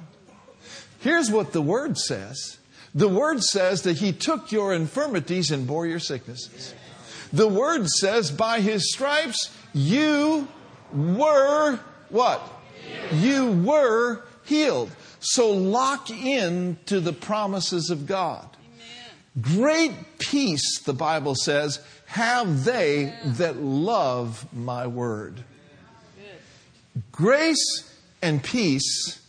Here's 1.01 1.31
what 1.31 1.53
the 1.53 1.61
Word 1.61 1.99
says 1.99 2.59
the 2.95 3.09
Word 3.09 3.43
says 3.43 3.83
that 3.83 3.99
He 3.99 4.13
took 4.13 4.51
your 4.51 4.73
infirmities 4.73 5.51
and 5.51 5.67
bore 5.67 5.87
your 5.87 5.99
sicknesses. 5.99 6.75
The 7.31 7.49
Word 7.49 7.89
says, 7.89 8.31
by 8.31 8.61
His 8.61 8.91
stripes, 8.91 9.55
you 9.75 10.49
were 10.95 11.79
what? 12.09 12.43
You 13.13 13.53
were 13.53 14.23
healed. 14.45 14.91
So, 15.21 15.51
lock 15.51 16.11
in 16.11 16.77
to 16.87 17.01
the 17.01 17.13
promises 17.13 17.91
of 17.91 18.07
God. 18.07 18.49
Great 19.41 19.93
peace, 20.19 20.81
the 20.81 20.93
Bible 20.93 21.35
says, 21.35 21.81
have 22.07 22.65
they 22.65 23.13
that 23.25 23.57
love 23.57 24.47
my 24.53 24.87
word. 24.87 25.43
Grace 27.11 27.93
and 28.23 28.43
peace 28.43 29.21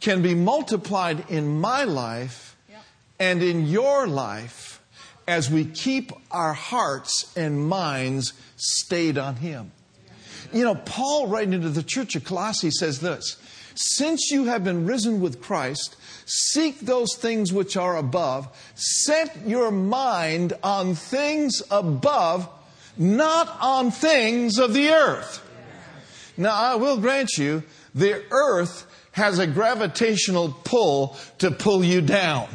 can 0.00 0.22
be 0.22 0.34
multiplied 0.34 1.28
in 1.28 1.60
my 1.60 1.84
life 1.84 2.56
and 3.18 3.42
in 3.42 3.66
your 3.66 4.06
life 4.06 4.80
as 5.28 5.50
we 5.50 5.66
keep 5.66 6.12
our 6.30 6.54
hearts 6.54 7.30
and 7.36 7.68
minds 7.68 8.32
stayed 8.56 9.18
on 9.18 9.36
Him. 9.36 9.72
You 10.52 10.64
know, 10.64 10.74
Paul, 10.74 11.28
writing 11.28 11.52
into 11.52 11.68
the 11.68 11.82
church 11.82 12.16
of 12.16 12.24
Colossae, 12.24 12.70
says 12.70 13.00
this 13.00 13.36
Since 13.74 14.30
you 14.30 14.46
have 14.46 14.64
been 14.64 14.86
risen 14.86 15.20
with 15.20 15.40
Christ, 15.40 15.96
Seek 16.32 16.78
those 16.78 17.16
things 17.16 17.52
which 17.52 17.76
are 17.76 17.96
above. 17.96 18.48
Set 18.76 19.48
your 19.48 19.72
mind 19.72 20.52
on 20.62 20.94
things 20.94 21.60
above, 21.72 22.48
not 22.96 23.48
on 23.60 23.90
things 23.90 24.56
of 24.56 24.72
the 24.72 24.90
earth. 24.90 25.44
Now, 26.36 26.54
I 26.54 26.76
will 26.76 26.98
grant 26.98 27.36
you, 27.36 27.64
the 27.96 28.22
earth 28.30 28.86
has 29.10 29.40
a 29.40 29.46
gravitational 29.48 30.56
pull 30.62 31.16
to 31.38 31.50
pull 31.50 31.82
you 31.82 32.00
down. 32.00 32.48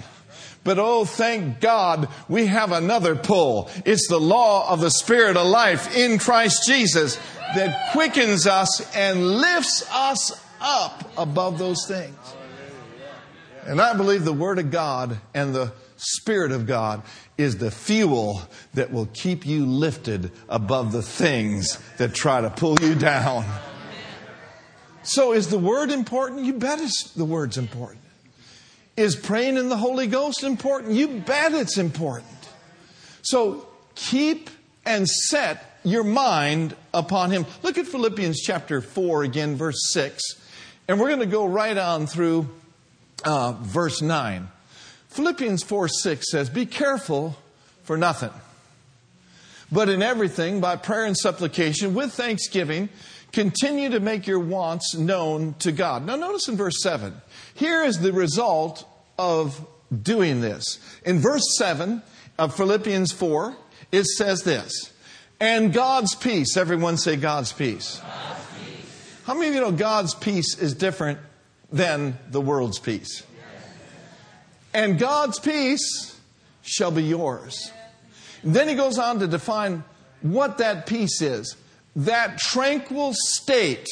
But 0.63 0.79
oh, 0.79 1.03
thank 1.03 1.59
God, 1.59 2.07
we 2.29 2.45
have 2.45 2.71
another 2.71 3.17
pull. 3.17 3.69
It's 3.85 4.07
the 4.07 4.21
law 4.21 4.71
of 4.71 4.79
the 4.79 4.89
Spirit 4.89 5.35
of 5.35 5.45
life 5.47 5.93
in 5.95 6.17
Christ 6.17 6.63
Jesus 6.65 7.19
that 7.53 7.91
quickens 7.91 8.47
us 8.47 8.95
and 8.95 9.37
lifts 9.37 9.87
us 9.91 10.31
up 10.61 11.11
above 11.17 11.59
those 11.59 11.85
things. 11.87 12.17
And 13.65 13.81
I 13.81 13.93
believe 13.95 14.25
the 14.25 14.33
Word 14.33 14.59
of 14.59 14.71
God 14.71 15.19
and 15.33 15.53
the 15.53 15.73
Spirit 15.97 16.51
of 16.51 16.67
God 16.67 17.01
is 17.37 17.57
the 17.57 17.71
fuel 17.71 18.41
that 18.73 18.91
will 18.91 19.07
keep 19.07 19.45
you 19.45 19.65
lifted 19.65 20.31
above 20.47 20.91
the 20.91 21.01
things 21.01 21.79
that 21.97 22.13
try 22.13 22.41
to 22.41 22.49
pull 22.49 22.79
you 22.81 22.95
down. 22.95 23.45
So, 25.03 25.33
is 25.33 25.49
the 25.49 25.59
Word 25.59 25.91
important? 25.91 26.45
You 26.45 26.53
bet 26.53 26.79
it's, 26.79 27.11
the 27.11 27.25
Word's 27.25 27.57
important. 27.57 28.01
Is 28.97 29.15
praying 29.15 29.57
in 29.57 29.69
the 29.69 29.77
Holy 29.77 30.07
Ghost 30.07 30.43
important? 30.43 30.93
You 30.93 31.19
bet 31.19 31.53
it's 31.53 31.77
important. 31.77 32.49
So, 33.21 33.67
keep 33.95 34.49
and 34.85 35.07
set 35.07 35.74
your 35.85 36.03
mind 36.03 36.75
upon 36.93 37.31
Him. 37.31 37.45
Look 37.63 37.77
at 37.77 37.87
Philippians 37.87 38.41
chapter 38.41 38.81
4 38.81 39.23
again, 39.23 39.55
verse 39.55 39.79
6. 39.91 40.21
And 40.87 40.99
we're 40.99 41.07
going 41.07 41.19
to 41.19 41.25
go 41.25 41.45
right 41.45 41.77
on 41.77 42.07
through 42.07 42.49
uh, 43.23 43.53
verse 43.53 44.01
9. 44.01 44.49
Philippians 45.09 45.63
4 45.63 45.87
6 45.87 46.31
says, 46.31 46.49
Be 46.49 46.65
careful 46.65 47.37
for 47.83 47.97
nothing, 47.97 48.31
but 49.71 49.89
in 49.89 50.01
everything, 50.01 50.59
by 50.59 50.75
prayer 50.75 51.05
and 51.05 51.15
supplication, 51.15 51.93
with 51.93 52.11
thanksgiving, 52.11 52.89
continue 53.31 53.89
to 53.89 53.99
make 53.99 54.27
your 54.27 54.39
wants 54.39 54.95
known 54.95 55.53
to 55.59 55.71
God. 55.71 56.05
Now, 56.05 56.15
notice 56.15 56.47
in 56.47 56.57
verse 56.57 56.81
7 56.81 57.13
here 57.53 57.83
is 57.83 57.99
the 57.99 58.11
result 58.11 58.85
of 59.17 59.65
doing 60.01 60.41
this. 60.41 60.79
In 61.05 61.19
verse 61.19 61.57
7 61.57 62.01
of 62.37 62.55
Philippians 62.55 63.11
4, 63.13 63.55
it 63.91 64.05
says 64.05 64.43
this 64.43 64.91
And 65.39 65.73
God's 65.73 66.15
peace, 66.15 66.55
everyone 66.55 66.97
say 66.97 67.15
God's 67.17 67.51
peace. 67.51 68.01
How 69.25 69.33
many 69.33 69.49
of 69.49 69.55
you 69.55 69.61
know 69.61 69.71
God's 69.71 70.13
peace 70.13 70.57
is 70.57 70.73
different 70.73 71.19
than 71.71 72.17
the 72.29 72.39
world's 72.39 72.79
peace? 72.79 73.23
And 74.73 74.99
God's 74.99 75.39
peace 75.39 76.19
shall 76.61 76.91
be 76.91 77.03
yours. 77.03 77.71
Then 78.43 78.67
he 78.67 78.75
goes 78.75 78.97
on 78.97 79.19
to 79.19 79.27
define 79.27 79.83
what 80.21 80.59
that 80.59 80.85
peace 80.85 81.21
is 81.21 81.55
that 81.95 82.37
tranquil 82.37 83.13
state 83.13 83.87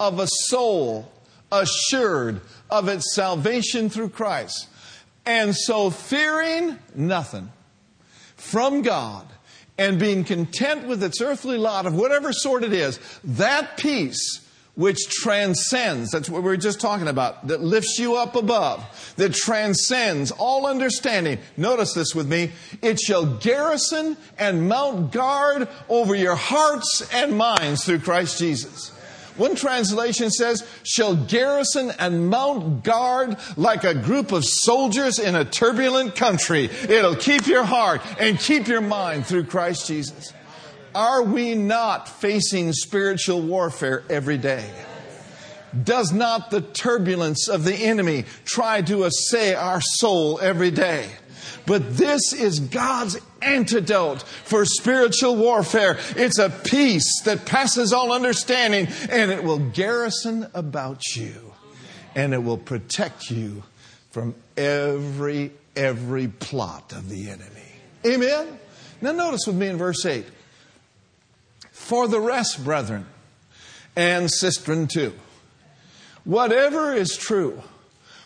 of 0.00 0.18
a 0.18 0.26
soul 0.26 1.10
assured 1.50 2.40
of 2.70 2.88
its 2.88 3.14
salvation 3.14 3.90
through 3.90 4.08
Christ. 4.08 4.68
And 5.26 5.54
so, 5.54 5.90
fearing 5.90 6.78
nothing 6.94 7.52
from 8.36 8.82
God 8.82 9.26
and 9.82 9.98
being 9.98 10.22
content 10.22 10.86
with 10.86 11.02
its 11.02 11.20
earthly 11.20 11.58
lot 11.58 11.86
of 11.86 11.94
whatever 11.94 12.32
sort 12.32 12.62
it 12.62 12.72
is, 12.72 13.00
that 13.24 13.76
peace 13.76 14.40
which 14.74 14.98
transcends, 15.10 16.10
that's 16.10 16.30
what 16.30 16.42
we 16.42 16.48
were 16.48 16.56
just 16.56 16.80
talking 16.80 17.08
about, 17.08 17.48
that 17.48 17.60
lifts 17.60 17.98
you 17.98 18.16
up 18.16 18.36
above, 18.36 19.12
that 19.16 19.34
transcends 19.34 20.30
all 20.30 20.66
understanding. 20.66 21.38
Notice 21.56 21.92
this 21.92 22.14
with 22.14 22.26
me. 22.26 22.52
It 22.80 22.98
shall 22.98 23.26
garrison 23.26 24.16
and 24.38 24.68
mount 24.68 25.12
guard 25.12 25.68
over 25.88 26.14
your 26.14 26.36
hearts 26.36 27.06
and 27.12 27.36
minds 27.36 27.84
through 27.84 27.98
Christ 27.98 28.38
Jesus. 28.38 28.92
One 29.36 29.54
translation 29.54 30.30
says, 30.30 30.66
shall 30.82 31.16
garrison 31.16 31.92
and 31.98 32.28
mount 32.28 32.84
guard 32.84 33.36
like 33.56 33.84
a 33.84 33.94
group 33.94 34.30
of 34.32 34.44
soldiers 34.44 35.18
in 35.18 35.34
a 35.34 35.44
turbulent 35.44 36.16
country. 36.16 36.66
It'll 36.66 37.16
keep 37.16 37.46
your 37.46 37.64
heart 37.64 38.02
and 38.18 38.38
keep 38.38 38.68
your 38.68 38.82
mind 38.82 39.26
through 39.26 39.44
Christ 39.44 39.86
Jesus. 39.86 40.32
Are 40.94 41.22
we 41.22 41.54
not 41.54 42.08
facing 42.08 42.72
spiritual 42.74 43.40
warfare 43.40 44.02
every 44.10 44.36
day? 44.36 44.68
Does 45.82 46.12
not 46.12 46.50
the 46.50 46.60
turbulence 46.60 47.48
of 47.48 47.64
the 47.64 47.74
enemy 47.74 48.26
try 48.44 48.82
to 48.82 49.06
assay 49.06 49.54
our 49.54 49.80
soul 49.80 50.38
every 50.40 50.70
day? 50.70 51.08
But 51.66 51.96
this 51.96 52.32
is 52.32 52.60
God's 52.60 53.18
antidote 53.40 54.22
for 54.22 54.64
spiritual 54.64 55.36
warfare. 55.36 55.98
It's 56.16 56.38
a 56.38 56.50
peace 56.50 57.22
that 57.24 57.46
passes 57.46 57.92
all 57.92 58.12
understanding 58.12 58.88
and 59.10 59.30
it 59.30 59.44
will 59.44 59.58
garrison 59.58 60.48
about 60.54 61.02
you 61.14 61.52
and 62.14 62.34
it 62.34 62.42
will 62.42 62.58
protect 62.58 63.30
you 63.30 63.62
from 64.10 64.34
every, 64.56 65.52
every 65.76 66.28
plot 66.28 66.92
of 66.92 67.08
the 67.08 67.30
enemy. 67.30 67.48
Amen? 68.04 68.58
Now 69.00 69.12
notice 69.12 69.46
with 69.46 69.56
me 69.56 69.68
in 69.68 69.78
verse 69.78 70.04
8. 70.04 70.26
For 71.70 72.06
the 72.06 72.20
rest, 72.20 72.64
brethren, 72.64 73.06
and 73.96 74.28
sistren 74.28 74.88
too, 74.88 75.12
whatever 76.24 76.92
is 76.92 77.16
true, 77.16 77.62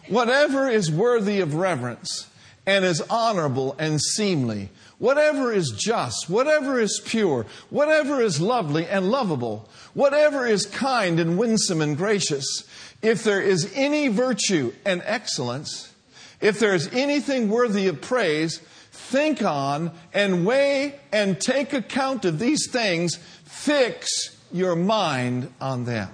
whatever 0.08 0.68
is 0.68 0.90
worthy 0.90 1.40
of 1.40 1.54
reverence, 1.54 2.28
and 2.66 2.84
is 2.84 3.00
honorable 3.02 3.76
and 3.78 4.00
seemly, 4.00 4.70
whatever 4.98 5.52
is 5.52 5.70
just, 5.70 6.28
whatever 6.28 6.80
is 6.80 7.00
pure, 7.04 7.46
whatever 7.70 8.20
is 8.20 8.40
lovely 8.40 8.86
and 8.86 9.10
lovable, 9.10 9.68
whatever 9.94 10.44
is 10.46 10.66
kind 10.66 11.20
and 11.20 11.38
winsome 11.38 11.80
and 11.80 11.96
gracious, 11.96 12.64
if 13.02 13.22
there 13.22 13.40
is 13.40 13.70
any 13.74 14.08
virtue 14.08 14.72
and 14.84 15.00
excellence, 15.04 15.92
if 16.40 16.58
there 16.58 16.74
is 16.74 16.88
anything 16.92 17.48
worthy 17.48 17.86
of 17.86 18.00
praise, 18.00 18.58
think 18.90 19.42
on 19.42 19.92
and 20.12 20.44
weigh 20.44 20.98
and 21.12 21.40
take 21.40 21.72
account 21.72 22.24
of 22.24 22.40
these 22.40 22.68
things, 22.70 23.16
fix 23.44 24.36
your 24.52 24.74
mind 24.74 25.52
on 25.60 25.84
them. 25.84 26.08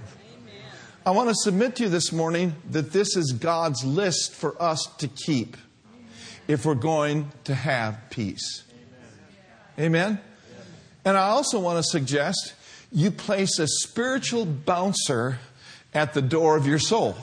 I 1.05 1.11
want 1.11 1.31
to 1.31 1.35
submit 1.35 1.77
to 1.77 1.85
you 1.85 1.89
this 1.89 2.13
morning 2.13 2.55
that 2.71 2.93
this 2.93 3.17
is 3.17 3.33
God's 3.33 3.85
list 3.85 4.35
for 4.35 4.61
us 4.63 4.87
to 4.99 5.09
keep 5.09 5.57
if 6.49 6.67
we're 6.67 6.75
going 6.75 7.31
to 7.45 7.55
have 7.55 7.99
peace. 8.11 8.65
Amen? 9.79 10.21
And 11.05 11.17
I 11.17 11.29
also 11.29 11.59
want 11.59 11.79
to 11.79 11.83
suggest 11.83 12.55
you 12.93 13.11
place 13.11 13.59
a 13.59 13.67
spiritual 13.67 14.45
bouncer 14.45 15.39
at 15.95 16.15
the 16.15 16.23
door 16.23 16.57
of 16.57 16.67
your 16.67 16.79
soul. 16.79 17.17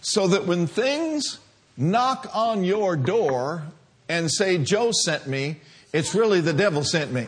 So 0.00 0.28
that 0.28 0.46
when 0.46 0.66
things 0.66 1.38
knock 1.76 2.28
on 2.34 2.64
your 2.64 2.96
door 2.96 3.64
and 4.08 4.30
say, 4.30 4.58
Joe 4.58 4.90
sent 4.92 5.26
me, 5.26 5.60
it's 5.92 6.14
really 6.14 6.40
the 6.40 6.52
devil 6.52 6.84
sent 6.84 7.12
me. 7.12 7.26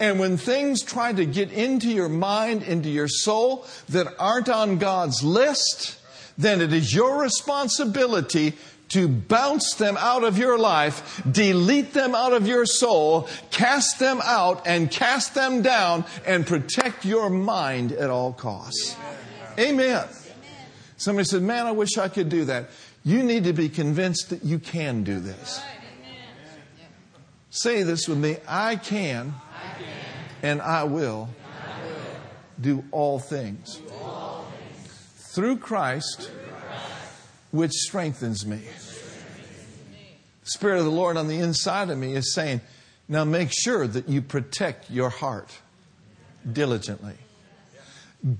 And 0.00 0.18
when 0.18 0.36
things 0.36 0.82
try 0.82 1.12
to 1.12 1.24
get 1.24 1.52
into 1.52 1.88
your 1.88 2.08
mind, 2.08 2.64
into 2.64 2.88
your 2.88 3.06
soul 3.06 3.66
that 3.90 4.12
aren't 4.18 4.48
on 4.48 4.78
God's 4.78 5.22
list, 5.22 5.96
then 6.36 6.60
it 6.60 6.72
is 6.72 6.92
your 6.92 7.20
responsibility 7.20 8.54
to 8.92 9.08
bounce 9.08 9.74
them 9.74 9.96
out 9.98 10.24
of 10.24 10.38
your 10.38 10.58
life, 10.58 11.22
delete 11.30 11.92
them 11.92 12.14
out 12.14 12.32
of 12.32 12.46
your 12.46 12.66
soul, 12.66 13.28
cast 13.50 13.98
them 13.98 14.20
out 14.24 14.66
and 14.66 14.90
cast 14.90 15.34
them 15.34 15.62
down 15.62 16.04
and 16.26 16.46
protect 16.46 17.04
your 17.04 17.30
mind 17.30 17.92
at 17.92 18.10
all 18.10 18.32
costs. 18.32 18.96
Amen. 19.58 20.06
Somebody 20.96 21.26
said, 21.26 21.42
Man, 21.42 21.66
I 21.66 21.72
wish 21.72 21.98
I 21.98 22.08
could 22.08 22.28
do 22.28 22.44
that. 22.44 22.70
You 23.04 23.22
need 23.22 23.44
to 23.44 23.52
be 23.52 23.68
convinced 23.68 24.30
that 24.30 24.44
you 24.44 24.58
can 24.58 25.02
do 25.02 25.18
this. 25.18 25.60
Say 27.50 27.82
this 27.82 28.08
with 28.08 28.18
me 28.18 28.36
I 28.48 28.76
can, 28.76 29.34
and 30.42 30.62
I 30.62 30.84
will, 30.84 31.28
do 32.60 32.84
all 32.92 33.18
things 33.18 33.80
through 35.34 35.56
Christ, 35.56 36.30
which 37.50 37.72
strengthens 37.72 38.46
me. 38.46 38.60
Spirit 40.44 40.78
of 40.78 40.84
the 40.84 40.90
Lord 40.90 41.16
on 41.16 41.28
the 41.28 41.38
inside 41.38 41.90
of 41.90 41.98
me 41.98 42.14
is 42.14 42.34
saying, 42.34 42.60
now 43.08 43.24
make 43.24 43.50
sure 43.52 43.86
that 43.86 44.08
you 44.08 44.22
protect 44.22 44.90
your 44.90 45.10
heart 45.10 45.50
diligently. 46.50 47.14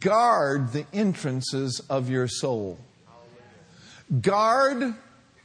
Guard 0.00 0.72
the 0.72 0.86
entrances 0.92 1.80
of 1.90 2.08
your 2.08 2.28
soul. 2.28 2.78
Guard 4.20 4.94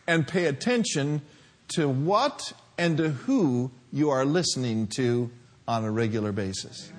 and 0.08 0.28
pay 0.28 0.46
attention 0.46 1.22
to 1.70 1.90
what 1.90 2.54
and 2.78 2.98
to 2.98 3.10
who 3.10 3.72
you 3.92 4.10
are 4.10 4.26
listening 4.26 4.88
to 4.88 5.30
on 5.68 5.84
a 5.84 5.92
regular 5.92 6.32
basis. 6.32 6.92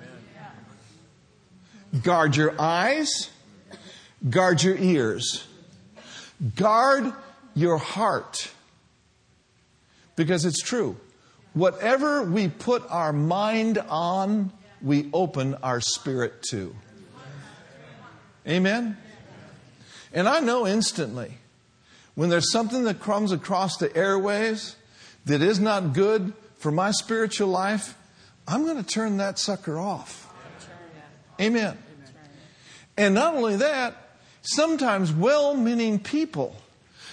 Guard 2.03 2.35
your 2.35 2.59
eyes, 2.61 3.29
guard 4.29 4.61
your 4.61 4.77
ears, 4.77 5.47
guard 6.55 7.11
your 7.55 7.77
heart. 7.77 8.51
Because 10.19 10.43
it's 10.43 10.61
true. 10.61 10.97
Whatever 11.53 12.23
we 12.23 12.49
put 12.49 12.83
our 12.89 13.13
mind 13.13 13.77
on, 13.77 14.51
we 14.81 15.09
open 15.13 15.55
our 15.63 15.79
spirit 15.79 16.43
to. 16.49 16.75
Amen? 18.45 18.97
And 20.11 20.27
I 20.27 20.41
know 20.41 20.67
instantly 20.67 21.37
when 22.15 22.27
there's 22.27 22.51
something 22.51 22.83
that 22.83 22.99
comes 22.99 23.31
across 23.31 23.77
the 23.77 23.95
airways 23.95 24.75
that 25.23 25.41
is 25.41 25.57
not 25.57 25.93
good 25.93 26.33
for 26.57 26.69
my 26.69 26.91
spiritual 26.91 27.47
life, 27.47 27.95
I'm 28.45 28.65
going 28.65 28.75
to 28.75 28.83
turn 28.83 29.15
that 29.17 29.39
sucker 29.39 29.79
off. 29.79 30.27
Amen. 31.39 31.77
And 32.97 33.15
not 33.15 33.35
only 33.35 33.55
that, 33.55 33.95
sometimes 34.41 35.13
well 35.13 35.55
meaning 35.55 35.97
people, 35.97 36.57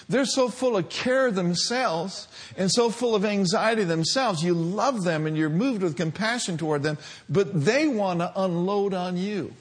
they're 0.08 0.24
so 0.24 0.48
full 0.48 0.76
of 0.76 0.88
care 0.88 1.30
themselves 1.30 2.28
and 2.56 2.70
so 2.70 2.90
full 2.90 3.14
of 3.14 3.24
anxiety 3.24 3.84
themselves. 3.84 4.42
You 4.42 4.54
love 4.54 5.02
them 5.02 5.26
and 5.26 5.36
you're 5.36 5.50
moved 5.50 5.82
with 5.82 5.96
compassion 5.96 6.56
toward 6.56 6.82
them, 6.82 6.98
but 7.28 7.64
they 7.64 7.88
want 7.88 8.20
to 8.20 8.32
unload 8.36 8.94
on 8.94 9.16
you. 9.16 9.52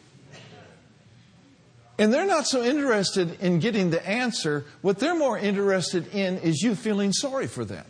And 1.97 2.13
they're 2.13 2.27
not 2.27 2.45
so 2.45 2.63
interested 2.63 3.41
in 3.41 3.59
getting 3.59 3.89
the 3.89 4.05
answer. 4.07 4.65
What 4.81 4.99
they're 4.99 5.15
more 5.15 5.37
interested 5.37 6.13
in 6.13 6.37
is 6.39 6.61
you 6.61 6.75
feeling 6.75 7.13
sorry 7.13 7.47
for 7.47 7.63
them. 7.63 7.85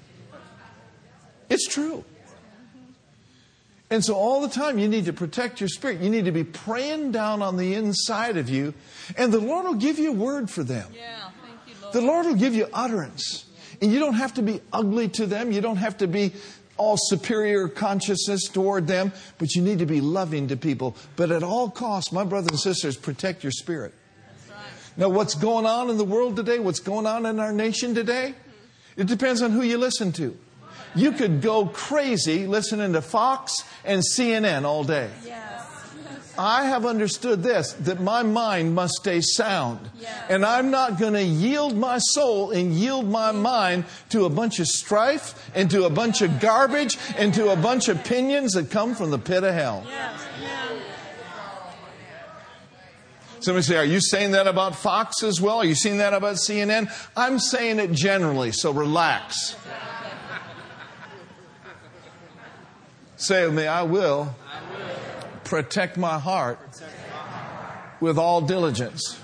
It's 1.50 1.68
true. 1.68 2.04
And 3.90 4.04
so, 4.04 4.16
all 4.16 4.42
the 4.42 4.50
time, 4.50 4.80
you 4.80 4.88
need 4.88 5.06
to 5.06 5.14
protect 5.14 5.60
your 5.60 5.70
spirit. 5.70 6.02
You 6.02 6.10
need 6.10 6.26
to 6.26 6.32
be 6.32 6.44
praying 6.44 7.12
down 7.12 7.44
on 7.44 7.56
the 7.56 7.76
inside 7.76 8.36
of 8.36 8.50
you, 8.50 8.74
and 9.16 9.32
the 9.32 9.40
Lord 9.40 9.66
will 9.66 9.76
give 9.76 10.00
you 10.00 10.10
a 10.10 10.16
word 10.16 10.50
for 10.50 10.64
them. 10.64 10.92
Yeah. 10.94 11.30
The 11.96 12.02
Lord 12.02 12.26
will 12.26 12.36
give 12.36 12.54
you 12.54 12.68
utterance. 12.74 13.46
And 13.82 13.90
you 13.90 14.00
don't 14.00 14.16
have 14.16 14.34
to 14.34 14.42
be 14.42 14.60
ugly 14.74 15.08
to 15.10 15.26
them. 15.26 15.54
You 15.54 15.62
don't 15.62 15.78
have 15.78 16.00
to 16.00 16.08
be 16.08 16.34
all 16.76 16.98
superior 17.00 17.70
consciousness 17.70 18.50
toward 18.50 18.86
them, 18.86 19.14
but 19.38 19.56
you 19.56 19.62
need 19.62 19.80
to 19.80 19.86
be 19.86 20.02
loving 20.02 20.50
to 20.50 20.58
people. 20.58 20.98
But 21.16 21.32
at 21.32 21.42
all 21.42 21.70
costs, 21.70 22.12
my 22.12 22.26
brothers 22.26 22.50
and 22.50 22.60
sisters, 22.60 22.98
protect 22.98 23.44
your 23.44 23.54
spirit. 23.54 23.94
Now, 24.98 25.08
what's 25.08 25.36
going 25.36 25.66
on 25.66 25.90
in 25.90 25.98
the 25.98 26.04
world 26.04 26.36
today, 26.36 26.60
what's 26.60 26.82
going 26.82 27.06
on 27.06 27.26
in 27.26 27.40
our 27.40 27.54
nation 27.54 27.96
today, 27.96 28.36
it 28.98 29.08
depends 29.08 29.42
on 29.42 29.52
who 29.52 29.62
you 29.62 29.78
listen 29.78 30.12
to. 30.14 30.38
You 30.96 31.14
could 31.14 31.42
go 31.42 31.66
crazy 31.66 32.46
listening 32.46 32.92
to 32.92 33.02
Fox 33.02 33.64
and 33.86 34.02
CNN 34.02 34.66
all 34.66 34.84
day. 34.84 35.10
Yes. 35.26 35.55
I 36.38 36.66
have 36.66 36.86
understood 36.86 37.44
this 37.44 37.74
that 37.74 38.00
my 38.00 38.24
mind 38.24 38.76
must 38.76 38.96
stay 38.96 39.22
sound. 39.22 39.80
And 40.30 40.46
I'm 40.46 40.72
not 40.72 41.00
going 41.00 41.14
to 41.14 41.24
yield 41.24 41.76
my 41.76 42.00
soul 42.00 42.52
and 42.52 42.74
yield 42.74 43.10
my 43.10 43.32
mind 43.32 43.86
to 44.10 44.26
a 44.26 44.30
bunch 44.30 44.60
of 44.60 44.68
strife 44.68 45.50
and 45.56 45.70
to 45.72 45.86
a 45.86 45.90
bunch 45.90 46.22
of 46.22 46.40
garbage 46.40 46.98
and 47.18 47.34
to 47.34 47.52
a 47.52 47.56
bunch 47.56 47.88
of 47.88 48.00
opinions 48.00 48.54
that 48.54 48.72
come 48.72 48.96
from 48.96 49.12
the 49.12 49.20
pit 49.20 49.44
of 49.44 49.54
hell. 49.54 49.84
Amen. 49.88 50.16
Somebody 53.46 53.64
say, 53.64 53.78
Are 53.78 53.86
you 53.86 54.02
saying 54.02 54.32
that 54.32 54.48
about 54.48 54.76
Fox 54.76 55.22
as 55.22 55.40
well? 55.40 55.58
Are 55.58 55.66
you 55.66 55.76
saying 55.76 56.00
that 56.00 56.14
about 56.14 56.38
CNN? 56.38 56.92
I'm 57.16 57.38
saying 57.38 57.78
it 57.78 57.92
generally, 57.92 58.52
so 58.52 58.72
relax. 58.72 59.56
say 63.18 63.46
with 63.46 63.54
me, 63.54 63.68
I 63.68 63.84
will 63.84 64.36
protect 65.46 65.98
my 65.98 66.20
heart 66.20 66.60
with 68.02 68.18
all 68.18 68.42
diligence. 68.42 69.20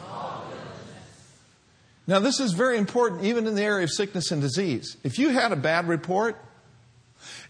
Now, 2.08 2.20
this 2.20 2.40
is 2.40 2.54
very 2.54 2.78
important 2.78 3.24
even 3.24 3.48
in 3.48 3.56
the 3.56 3.62
area 3.62 3.84
of 3.84 3.92
sickness 3.92 4.32
and 4.32 4.42
disease. 4.42 4.98
If 5.04 5.20
you 5.20 5.30
had 5.30 5.52
a 5.52 5.56
bad 5.56 5.88
report, 5.88 6.36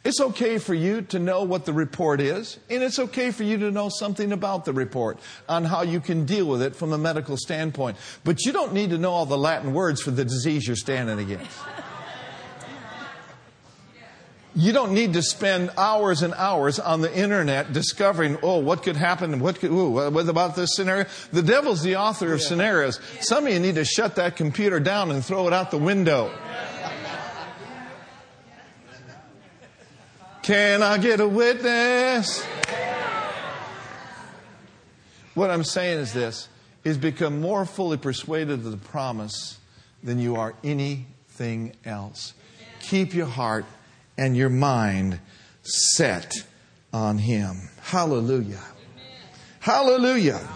it's 0.03 0.19
okay 0.19 0.57
for 0.57 0.73
you 0.73 1.03
to 1.03 1.19
know 1.19 1.43
what 1.43 1.65
the 1.65 1.73
report 1.73 2.19
is, 2.19 2.59
and 2.69 2.83
it's 2.83 2.99
okay 2.99 3.31
for 3.31 3.43
you 3.43 3.57
to 3.59 3.71
know 3.71 3.89
something 3.89 4.31
about 4.31 4.65
the 4.65 4.73
report 4.73 5.19
on 5.47 5.63
how 5.63 5.83
you 5.83 5.99
can 5.99 6.25
deal 6.25 6.45
with 6.45 6.61
it 6.61 6.75
from 6.75 6.91
a 6.91 6.97
medical 6.97 7.37
standpoint. 7.37 7.97
But 8.23 8.45
you 8.45 8.51
don't 8.51 8.73
need 8.73 8.89
to 8.89 8.97
know 8.97 9.11
all 9.11 9.25
the 9.25 9.37
Latin 9.37 9.73
words 9.73 10.01
for 10.01 10.11
the 10.11 10.25
disease 10.25 10.67
you're 10.67 10.75
standing 10.75 11.19
against. 11.19 11.57
You 14.53 14.73
don't 14.73 14.93
need 14.93 15.13
to 15.13 15.21
spend 15.21 15.71
hours 15.77 16.23
and 16.23 16.33
hours 16.33 16.77
on 16.77 16.99
the 16.99 17.13
internet 17.13 17.71
discovering, 17.71 18.37
oh, 18.43 18.57
what 18.57 18.83
could 18.83 18.97
happen? 18.97 19.39
What 19.39 19.59
could, 19.59 19.71
ooh, 19.71 19.89
what 20.11 20.27
about 20.27 20.57
this 20.57 20.75
scenario? 20.75 21.05
The 21.31 21.41
devil's 21.41 21.81
the 21.81 21.95
author 21.95 22.33
of 22.33 22.41
scenarios. 22.41 22.99
Some 23.21 23.47
of 23.47 23.53
you 23.53 23.59
need 23.59 23.75
to 23.75 23.85
shut 23.85 24.15
that 24.17 24.35
computer 24.35 24.81
down 24.81 25.09
and 25.09 25.23
throw 25.23 25.47
it 25.47 25.53
out 25.53 25.71
the 25.71 25.77
window. 25.77 26.31
Can 30.43 30.83
I 30.83 30.97
get 30.97 31.21
a 31.21 31.27
witness? 31.27 32.43
What 35.33 35.49
I'm 35.49 35.63
saying 35.63 35.99
is 35.99 36.11
this 36.13 36.49
is 36.83 36.97
become 36.97 37.39
more 37.39 37.65
fully 37.65 37.95
persuaded 37.95 38.53
of 38.53 38.63
the 38.71 38.75
promise 38.75 39.59
than 40.03 40.19
you 40.19 40.35
are 40.35 40.55
anything 40.63 41.73
else. 41.85 42.33
Keep 42.81 43.13
your 43.13 43.27
heart 43.27 43.65
and 44.21 44.37
your 44.37 44.49
mind 44.49 45.19
set 45.63 46.35
on 46.93 47.17
him. 47.17 47.57
Hallelujah. 47.81 48.61
Hallelujah. 49.59 50.47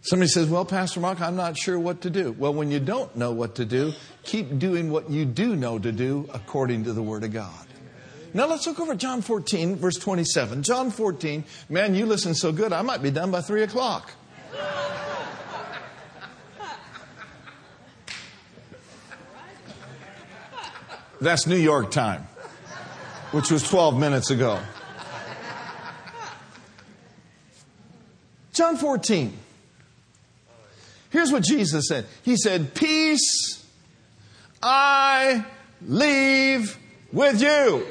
Somebody 0.00 0.30
says, 0.30 0.48
Well, 0.48 0.64
Pastor 0.64 1.00
Mark, 1.00 1.20
I'm 1.20 1.36
not 1.36 1.58
sure 1.58 1.78
what 1.78 2.00
to 2.00 2.08
do. 2.08 2.32
Well, 2.32 2.54
when 2.54 2.70
you 2.70 2.80
don't 2.80 3.14
know 3.14 3.32
what 3.32 3.56
to 3.56 3.66
do, 3.66 3.92
keep 4.22 4.58
doing 4.58 4.90
what 4.90 5.10
you 5.10 5.26
do 5.26 5.54
know 5.54 5.78
to 5.78 5.92
do 5.92 6.30
according 6.32 6.84
to 6.84 6.94
the 6.94 7.02
Word 7.02 7.24
of 7.24 7.32
God. 7.34 7.66
Now 8.32 8.46
let's 8.46 8.66
look 8.66 8.80
over 8.80 8.94
John 8.94 9.20
14, 9.20 9.76
verse 9.76 9.98
27. 9.98 10.62
John 10.62 10.90
14, 10.90 11.44
man, 11.68 11.94
you 11.94 12.06
listen 12.06 12.34
so 12.34 12.52
good, 12.52 12.72
I 12.72 12.80
might 12.80 13.02
be 13.02 13.10
done 13.10 13.30
by 13.30 13.42
3 13.42 13.64
o'clock. 13.64 14.12
That's 21.20 21.46
New 21.46 21.56
York 21.56 21.90
time, 21.90 22.26
which 23.32 23.50
was 23.50 23.62
12 23.68 23.98
minutes 23.98 24.30
ago. 24.30 24.58
John 28.52 28.76
14. 28.76 29.36
Here's 31.10 31.32
what 31.32 31.42
Jesus 31.42 31.88
said 31.88 32.06
He 32.22 32.36
said, 32.36 32.74
Peace 32.74 33.64
I 34.62 35.44
leave 35.86 36.78
with 37.12 37.42
you. 37.42 37.86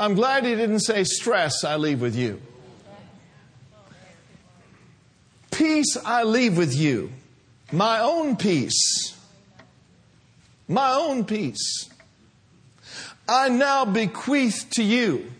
I'm 0.00 0.14
glad 0.14 0.44
he 0.44 0.54
didn't 0.54 0.80
say 0.80 1.04
stress 1.04 1.64
I 1.64 1.76
leave 1.76 2.00
with 2.00 2.14
you. 2.14 2.40
Peace 5.50 5.96
I 6.04 6.22
leave 6.22 6.56
with 6.56 6.74
you. 6.74 7.10
My 7.72 8.00
own 8.00 8.36
peace. 8.36 9.16
My 10.68 10.92
own 10.92 11.24
peace. 11.24 11.87
I 13.28 13.50
now 13.50 13.84
bequeath 13.84 14.70
to 14.72 14.82
you. 14.82 15.30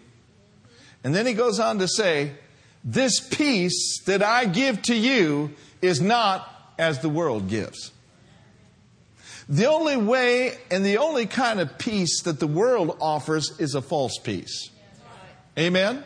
And 1.02 1.14
then 1.14 1.26
he 1.26 1.32
goes 1.32 1.58
on 1.58 1.78
to 1.78 1.88
say, 1.88 2.32
This 2.84 3.18
peace 3.20 4.02
that 4.04 4.22
I 4.22 4.44
give 4.44 4.82
to 4.82 4.94
you 4.94 5.52
is 5.80 6.00
not 6.00 6.74
as 6.78 7.00
the 7.00 7.08
world 7.08 7.48
gives. 7.48 7.92
The 9.48 9.66
only 9.66 9.96
way 9.96 10.58
and 10.70 10.84
the 10.84 10.98
only 10.98 11.24
kind 11.24 11.58
of 11.60 11.78
peace 11.78 12.22
that 12.24 12.38
the 12.38 12.46
world 12.46 12.98
offers 13.00 13.58
is 13.58 13.74
a 13.74 13.80
false 13.80 14.18
peace. 14.18 14.70
Amen? 15.58 16.04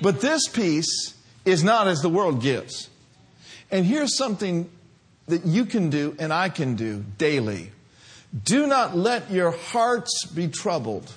But 0.00 0.20
this 0.20 0.48
peace 0.48 1.14
is 1.44 1.62
not 1.62 1.86
as 1.86 2.02
the 2.02 2.08
world 2.08 2.42
gives. 2.42 2.90
And 3.70 3.86
here's 3.86 4.16
something 4.16 4.68
that 5.28 5.46
you 5.46 5.64
can 5.64 5.90
do 5.90 6.16
and 6.18 6.32
I 6.32 6.48
can 6.48 6.74
do 6.74 7.04
daily. 7.18 7.70
Do 8.40 8.66
not 8.66 8.96
let 8.96 9.30
your 9.30 9.50
hearts 9.50 10.24
be 10.26 10.48
troubled, 10.48 11.12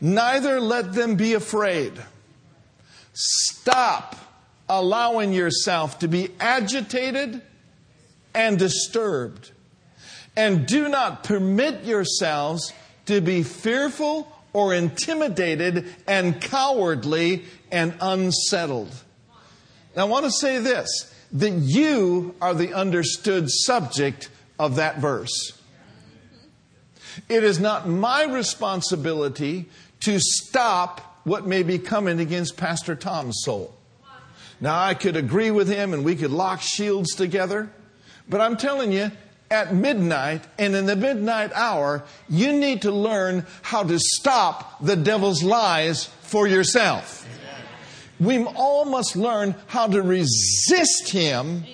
neither 0.00 0.60
let 0.60 0.92
them 0.92 1.16
be 1.16 1.34
afraid. 1.34 1.92
Stop 3.12 4.16
allowing 4.68 5.32
yourself 5.32 5.98
to 5.98 6.08
be 6.08 6.30
agitated 6.38 7.42
and 8.34 8.58
disturbed. 8.58 9.50
And 10.36 10.66
do 10.66 10.88
not 10.88 11.24
permit 11.24 11.84
yourselves 11.84 12.72
to 13.06 13.20
be 13.20 13.42
fearful 13.42 14.30
or 14.52 14.72
intimidated 14.72 15.92
and 16.06 16.40
cowardly 16.40 17.44
and 17.70 17.94
unsettled. 18.00 18.94
Now, 19.96 20.02
I 20.02 20.08
want 20.08 20.24
to 20.24 20.30
say 20.30 20.58
this 20.58 21.12
that 21.32 21.50
you 21.50 22.34
are 22.40 22.54
the 22.54 22.74
understood 22.74 23.50
subject 23.50 24.28
of 24.58 24.76
that 24.76 24.98
verse. 24.98 25.59
It 27.28 27.44
is 27.44 27.60
not 27.60 27.88
my 27.88 28.24
responsibility 28.24 29.68
to 30.00 30.18
stop 30.18 31.20
what 31.24 31.46
may 31.46 31.62
be 31.62 31.78
coming 31.78 32.20
against 32.20 32.56
Pastor 32.56 32.94
Tom's 32.94 33.42
soul. 33.44 33.74
Now, 34.60 34.80
I 34.80 34.94
could 34.94 35.16
agree 35.16 35.50
with 35.50 35.68
him 35.68 35.94
and 35.94 36.04
we 36.04 36.16
could 36.16 36.30
lock 36.30 36.60
shields 36.60 37.14
together, 37.14 37.70
but 38.28 38.40
I'm 38.40 38.56
telling 38.56 38.92
you, 38.92 39.10
at 39.50 39.74
midnight 39.74 40.42
and 40.58 40.76
in 40.76 40.86
the 40.86 40.94
midnight 40.94 41.50
hour, 41.54 42.04
you 42.28 42.52
need 42.52 42.82
to 42.82 42.92
learn 42.92 43.44
how 43.62 43.82
to 43.82 43.98
stop 43.98 44.84
the 44.84 44.96
devil's 44.96 45.42
lies 45.42 46.04
for 46.22 46.46
yourself. 46.46 47.26
We 48.20 48.44
all 48.44 48.84
must 48.84 49.16
learn 49.16 49.54
how 49.66 49.88
to 49.88 50.02
resist 50.02 51.10
him 51.10 51.64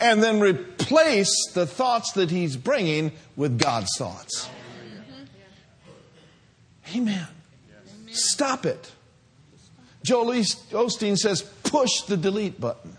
and 0.00 0.22
then 0.22 0.40
replace 0.40 1.52
the 1.52 1.66
thoughts 1.66 2.12
that 2.12 2.30
he's 2.30 2.56
bringing 2.56 3.12
with 3.36 3.58
God's 3.58 3.90
thoughts. 3.98 4.48
Amen. 6.94 7.26
Stop 8.10 8.66
it. 8.66 8.92
Joel 10.04 10.32
Osteen 10.32 11.16
says, 11.16 11.42
push 11.62 12.02
the 12.02 12.16
delete 12.16 12.60
button. 12.60 12.96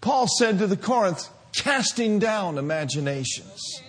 Paul 0.00 0.26
said 0.26 0.58
to 0.58 0.66
the 0.66 0.76
Corinth, 0.76 1.28
casting 1.52 2.18
down 2.18 2.58
imaginations. 2.58 3.82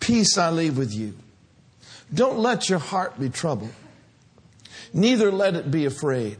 Peace 0.00 0.36
I 0.36 0.50
leave 0.50 0.76
with 0.76 0.92
you. 0.92 1.14
Don't 2.12 2.38
let 2.38 2.68
your 2.68 2.78
heart 2.78 3.18
be 3.18 3.30
troubled, 3.30 3.72
neither 4.92 5.32
let 5.32 5.54
it 5.54 5.70
be 5.70 5.86
afraid. 5.86 6.38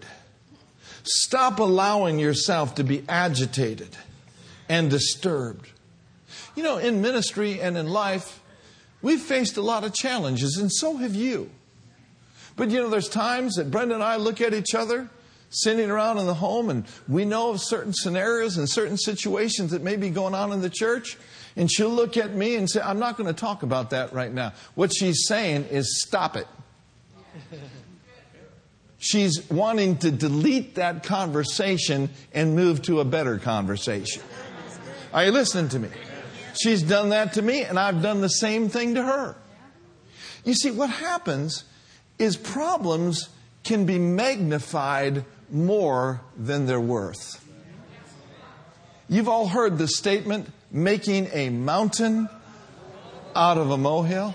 Stop 1.05 1.59
allowing 1.59 2.19
yourself 2.19 2.75
to 2.77 2.85
be 2.85 3.05
agitated 3.09 3.97
and 4.69 4.91
disturbed. 4.91 5.69
You 6.55 6.63
know, 6.63 6.77
in 6.77 7.01
ministry 7.01 7.61
and 7.61 7.77
in 7.77 7.89
life, 7.89 8.41
we've 9.03 9.21
faced 9.21 9.57
a 9.57 9.63
lot 9.63 9.85
of 9.85 9.93
challenges, 9.93 10.57
and 10.57 10.73
so 10.73 10.97
have 10.97 11.15
you. 11.15 11.51
But 12.57 12.71
you 12.71 12.81
know, 12.81 12.89
there's 12.89 13.09
times 13.09 13.57
that 13.57 13.71
Brenda 13.71 13.95
and 13.95 14.03
I 14.03 14.17
look 14.17 14.41
at 14.41 14.55
each 14.55 14.75
other 14.75 15.09
sitting 15.53 15.91
around 15.91 16.19
in 16.19 16.27
the 16.27 16.35
home 16.35 16.71
and 16.71 16.85
we 17.07 17.25
know 17.25 17.51
of 17.51 17.61
certain 17.61 17.93
scenarios 17.93 18.57
and 18.57 18.69
certain 18.69 18.97
situations 18.97 19.71
that 19.71 19.83
may 19.83 19.97
be 19.97 20.11
going 20.11 20.35
on 20.35 20.53
in 20.53 20.61
the 20.61 20.71
church. 20.71 21.19
And 21.57 21.71
she'll 21.71 21.91
look 21.91 22.17
at 22.17 22.35
me 22.35 22.57
and 22.57 22.69
say, 22.69 22.81
I'm 22.81 22.99
not 22.99 23.19
going 23.19 23.27
to 23.27 23.39
talk 23.39 23.63
about 23.63 23.91
that 23.91 24.15
right 24.15 24.33
now. 24.33 24.55
What 24.75 24.93
she's 24.95 25.27
saying 25.27 25.67
is, 25.67 26.01
stop 26.01 26.37
it. 26.37 26.47
she's 28.99 29.51
wanting 29.51 29.99
to 29.99 30.11
delete 30.11 30.77
that 30.77 31.05
conversation 31.05 32.09
and 32.33 32.57
move 32.57 32.81
to 32.83 33.01
a 33.01 33.05
better 33.05 33.39
conversation. 33.39 34.23
Are 35.13 35.27
you 35.27 35.31
listening 35.31 35.69
to 35.71 35.79
me? 35.79 35.89
She's 36.55 36.83
done 36.83 37.11
that 37.11 37.35
to 37.35 37.43
me, 37.43 37.63
and 37.63 37.79
I've 37.79 38.03
done 38.03 38.21
the 38.21 38.29
same 38.29 38.69
thing 38.69 38.95
to 38.95 39.03
her. 39.03 39.37
You 40.45 40.55
see, 40.55 40.71
what 40.71 40.91
happens 40.91 41.65
is 42.19 42.37
problems 42.37 43.29
can 43.65 43.87
be 43.87 43.99
magnified 43.99 45.25
more 45.51 46.21
than 46.37 46.67
they're 46.67 46.81
worth. 46.81 47.39
You've 49.09 49.29
all 49.29 49.49
heard 49.49 49.79
the 49.79 49.89
statement, 49.89 50.49
making 50.71 51.29
a 51.33 51.51
mountain 51.51 52.29
out 53.37 53.59
of 53.59 53.71
a 53.71 53.77
molehill. 53.77 54.35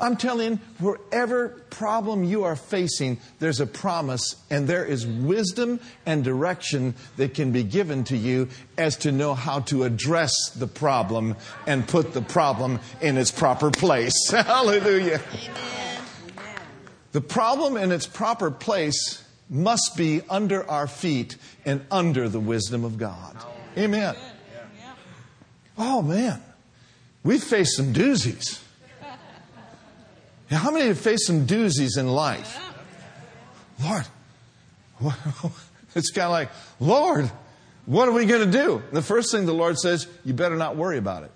I'm 0.00 0.16
telling 0.16 0.52
you, 0.52 0.58
wherever 0.78 1.48
problem 1.70 2.24
you 2.24 2.44
are 2.44 2.56
facing, 2.56 3.18
there's 3.40 3.60
a 3.60 3.66
promise 3.66 4.36
and 4.50 4.68
there 4.68 4.84
is 4.84 5.06
wisdom 5.06 5.80
and 6.06 6.22
direction 6.22 6.94
that 7.16 7.34
can 7.34 7.52
be 7.52 7.64
given 7.64 8.04
to 8.04 8.16
you 8.16 8.48
as 8.76 8.96
to 8.98 9.12
know 9.12 9.34
how 9.34 9.60
to 9.60 9.84
address 9.84 10.32
the 10.50 10.66
problem 10.66 11.36
and 11.66 11.86
put 11.86 12.12
the 12.12 12.22
problem 12.22 12.78
in 13.00 13.16
its 13.16 13.30
proper 13.30 13.70
place. 13.70 14.30
Hallelujah. 14.30 15.20
Amen. 15.32 16.02
The 17.12 17.20
problem 17.20 17.76
in 17.76 17.90
its 17.90 18.06
proper 18.06 18.50
place 18.50 19.24
must 19.50 19.96
be 19.96 20.22
under 20.28 20.68
our 20.70 20.86
feet 20.86 21.36
and 21.64 21.84
under 21.90 22.28
the 22.28 22.40
wisdom 22.40 22.84
of 22.84 22.98
God. 22.98 23.36
Amen. 23.76 24.14
Oh 25.78 26.02
man, 26.02 26.42
we've 27.22 27.42
faced 27.42 27.76
some 27.76 27.92
doozies. 27.92 28.60
How 30.50 30.70
many 30.70 30.86
have 30.86 30.98
faced 30.98 31.26
some 31.26 31.46
doozies 31.46 31.98
in 31.98 32.08
life? 32.08 32.58
Lord, 33.82 34.06
it's 35.94 36.10
kind 36.10 36.26
of 36.26 36.30
like, 36.30 36.50
Lord, 36.80 37.30
what 37.86 38.08
are 38.08 38.12
we 38.12 38.26
going 38.26 38.50
to 38.50 38.58
do? 38.58 38.82
The 38.92 39.02
first 39.02 39.30
thing 39.30 39.46
the 39.46 39.52
Lord 39.52 39.78
says, 39.78 40.08
you 40.24 40.34
better 40.34 40.56
not 40.56 40.76
worry 40.76 40.98
about 40.98 41.24
it. 41.24 41.30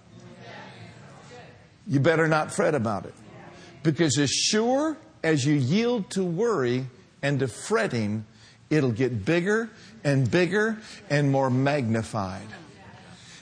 You 1.86 2.00
better 2.00 2.28
not 2.28 2.54
fret 2.54 2.74
about 2.74 3.06
it. 3.06 3.14
Because 3.82 4.18
as 4.18 4.30
sure 4.30 4.96
as 5.22 5.44
you 5.44 5.54
yield 5.54 6.10
to 6.10 6.24
worry 6.24 6.86
and 7.22 7.40
to 7.40 7.48
fretting, 7.48 8.24
it'll 8.70 8.92
get 8.92 9.24
bigger 9.24 9.70
and 10.04 10.30
bigger 10.30 10.78
and 11.10 11.30
more 11.30 11.50
magnified. 11.50 12.46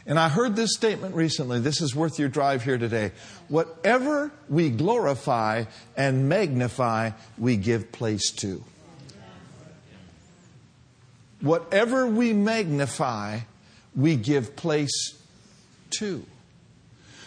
And 0.06 0.18
I 0.18 0.28
heard 0.28 0.56
this 0.56 0.74
statement 0.74 1.14
recently. 1.14 1.60
This 1.60 1.80
is 1.80 1.94
worth 1.94 2.18
your 2.18 2.28
drive 2.28 2.64
here 2.64 2.78
today. 2.78 3.12
Whatever 3.48 4.32
we 4.48 4.70
glorify 4.70 5.64
and 5.96 6.28
magnify, 6.28 7.10
we 7.38 7.56
give 7.56 7.92
place 7.92 8.30
to. 8.36 8.64
Whatever 11.40 12.06
we 12.06 12.32
magnify, 12.32 13.40
we 13.94 14.16
give 14.16 14.56
place 14.56 15.14
to. 15.98 16.24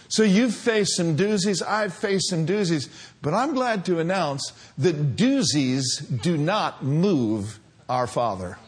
So 0.07 0.21
you've 0.21 0.53
faced 0.53 0.95
some 0.95 1.17
doozies, 1.17 1.65
I've 1.65 1.93
faced 1.93 2.29
some 2.29 2.45
doozies, 2.45 2.87
but 3.23 3.33
I'm 3.33 3.55
glad 3.55 3.85
to 3.85 3.99
announce 3.99 4.53
that 4.77 5.15
doozies 5.15 6.21
do 6.21 6.37
not 6.37 6.83
move 6.83 7.59
our 7.89 8.05
Father. 8.05 8.59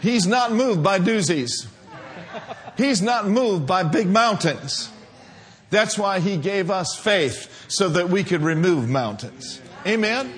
He's 0.00 0.26
not 0.26 0.52
moved 0.52 0.82
by 0.82 0.98
doozies. 0.98 1.66
He's 2.76 3.02
not 3.02 3.28
moved 3.28 3.66
by 3.66 3.82
big 3.82 4.06
mountains. 4.08 4.90
That's 5.70 5.98
why 5.98 6.20
he 6.20 6.36
gave 6.36 6.70
us 6.70 6.96
faith 6.96 7.66
so 7.68 7.90
that 7.90 8.08
we 8.08 8.24
could 8.24 8.42
remove 8.42 8.88
mountains. 8.88 9.60
Amen? 9.86 10.32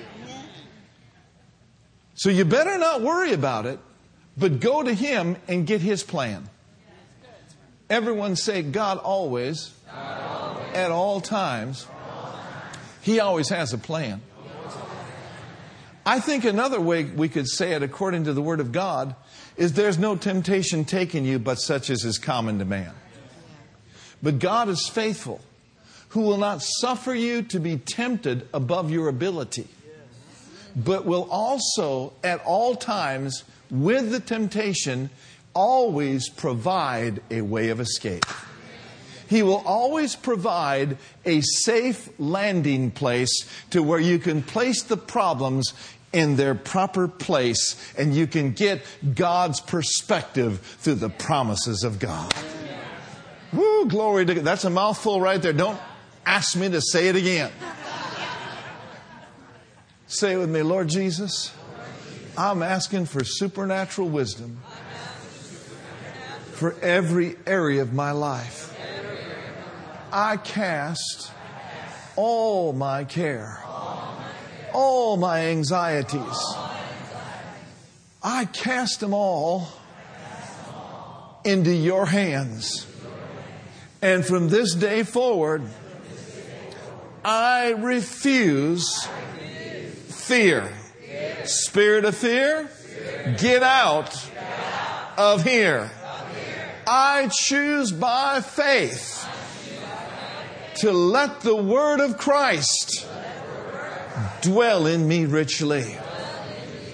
So 2.15 2.29
you 2.29 2.45
better 2.45 2.77
not 2.77 3.01
worry 3.01 3.33
about 3.33 3.65
it, 3.65 3.79
but 4.37 4.59
go 4.59 4.83
to 4.83 4.93
him 4.93 5.37
and 5.47 5.65
get 5.65 5.81
his 5.81 6.03
plan. 6.03 6.49
Everyone 7.89 8.35
say, 8.35 8.61
God 8.61 8.99
always, 8.99 9.73
God 9.87 10.21
always. 10.21 10.75
At, 10.75 10.91
all 10.91 11.19
times, 11.19 11.87
he 13.01 13.19
always 13.19 13.49
has 13.49 13.73
a 13.73 13.77
plan. 13.77 14.21
I 16.05 16.19
think 16.19 16.45
another 16.45 16.81
way 16.81 17.03
we 17.03 17.29
could 17.29 17.47
say 17.47 17.73
it 17.73 17.83
according 17.83 18.23
to 18.23 18.33
the 18.33 18.41
Word 18.41 18.59
of 18.59 18.71
God 18.71 19.15
is 19.55 19.73
there's 19.73 19.99
no 19.99 20.15
temptation 20.15 20.83
taking 20.85 21.25
you 21.25 21.37
but 21.37 21.55
such 21.55 21.89
as 21.89 22.03
is 22.03 22.17
common 22.17 22.59
to 22.59 22.65
man. 22.65 22.91
But 24.23 24.39
God 24.39 24.69
is 24.69 24.87
faithful, 24.87 25.41
who 26.09 26.21
will 26.21 26.37
not 26.37 26.61
suffer 26.61 27.13
you 27.13 27.43
to 27.43 27.59
be 27.59 27.77
tempted 27.77 28.47
above 28.53 28.91
your 28.91 29.07
ability, 29.07 29.67
but 30.75 31.05
will 31.05 31.27
also 31.29 32.13
at 32.23 32.43
all 32.45 32.75
times, 32.75 33.43
with 33.69 34.11
the 34.11 34.19
temptation, 34.19 35.09
always 35.53 36.29
provide 36.29 37.21
a 37.29 37.41
way 37.41 37.69
of 37.69 37.79
escape. 37.79 38.25
He 39.31 39.43
will 39.43 39.63
always 39.65 40.17
provide 40.17 40.97
a 41.23 41.39
safe 41.39 42.09
landing 42.19 42.91
place 42.91 43.45
to 43.69 43.81
where 43.81 43.97
you 43.97 44.19
can 44.19 44.43
place 44.43 44.83
the 44.83 44.97
problems 44.97 45.73
in 46.11 46.35
their 46.35 46.53
proper 46.53 47.07
place 47.07 47.77
and 47.97 48.13
you 48.13 48.27
can 48.27 48.51
get 48.51 48.81
God's 49.15 49.61
perspective 49.61 50.59
through 50.59 50.95
the 50.95 51.07
promises 51.07 51.85
of 51.85 51.97
God. 51.97 52.35
Woo, 53.53 53.85
glory 53.85 54.25
to 54.25 54.35
God. 54.35 54.43
That's 54.43 54.65
a 54.65 54.69
mouthful 54.69 55.21
right 55.21 55.41
there. 55.41 55.53
Don't 55.53 55.79
ask 56.25 56.57
me 56.57 56.67
to 56.67 56.81
say 56.81 57.07
it 57.07 57.15
again. 57.15 57.53
Say 60.07 60.33
it 60.33 60.37
with 60.39 60.49
me, 60.49 60.61
Lord 60.61 60.89
Jesus. 60.89 61.53
I'm 62.37 62.61
asking 62.61 63.05
for 63.05 63.23
supernatural 63.23 64.09
wisdom 64.09 64.61
for 66.51 66.77
every 66.81 67.37
area 67.47 67.81
of 67.81 67.93
my 67.93 68.11
life. 68.11 68.70
I 70.11 70.37
cast 70.37 71.31
all 72.15 72.73
my 72.73 73.05
care 73.05 73.61
all 74.73 75.17
my 75.17 75.47
anxieties. 75.47 76.55
I 78.23 78.45
cast 78.45 78.99
them 78.99 79.13
all 79.13 79.67
into 81.43 81.73
your 81.73 82.05
hands. 82.05 82.87
And 84.01 84.25
from 84.25 84.49
this 84.49 84.73
day 84.73 85.03
forward, 85.03 85.63
I 87.23 87.69
refuse 87.69 89.07
fear. 90.07 90.71
Spirit 91.45 92.05
of 92.05 92.15
fear, 92.15 92.69
get 93.37 93.63
out 93.63 94.29
of 95.17 95.43
here. 95.43 95.89
I 96.87 97.29
choose 97.31 97.91
by 97.91 98.41
faith 98.41 99.27
to 100.75 100.91
let 100.91 101.41
the 101.41 101.55
word 101.55 101.99
of 101.99 102.17
Christ 102.17 103.07
dwell 104.41 104.87
in 104.87 105.07
me 105.07 105.25
richly. 105.25 105.97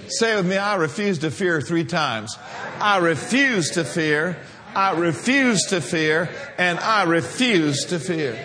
Say 0.08 0.36
with 0.36 0.46
me, 0.46 0.56
I 0.56 0.76
refuse 0.76 1.18
to 1.20 1.30
fear 1.30 1.60
three 1.60 1.84
times. 1.84 2.36
I 2.80 2.98
refuse 2.98 3.70
to 3.72 3.84
fear, 3.84 4.38
I 4.74 4.98
refuse 4.98 5.62
to 5.68 5.80
fear, 5.80 6.30
and 6.56 6.78
I 6.78 7.04
refuse 7.04 7.86
to 7.86 7.98
fear. 7.98 8.36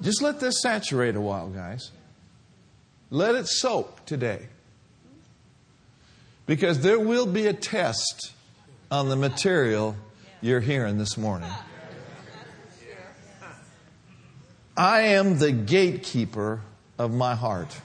Just 0.00 0.22
let 0.22 0.40
this 0.40 0.60
saturate 0.60 1.14
a 1.14 1.20
while, 1.20 1.48
guys. 1.48 1.90
Let 3.10 3.34
it 3.34 3.46
soak 3.46 4.04
today. 4.04 4.48
Because 6.46 6.80
there 6.80 6.98
will 6.98 7.26
be 7.26 7.46
a 7.46 7.52
test 7.52 8.32
on 8.90 9.08
the 9.08 9.16
material 9.16 9.94
you're 10.40 10.60
hearing 10.60 10.98
this 10.98 11.16
morning. 11.16 11.50
I 14.76 15.00
am 15.02 15.38
the 15.38 15.52
gatekeeper 15.52 16.62
of 16.98 17.12
my 17.12 17.34
heart. 17.34 17.80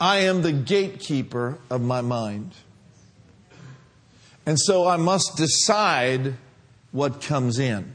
I 0.00 0.18
am 0.18 0.42
the 0.42 0.52
gatekeeper 0.52 1.58
of 1.68 1.82
my 1.82 2.00
mind. 2.00 2.54
And 4.46 4.58
so 4.58 4.86
I 4.86 4.96
must 4.96 5.36
decide 5.36 6.34
what 6.92 7.20
comes 7.20 7.58
in 7.58 7.94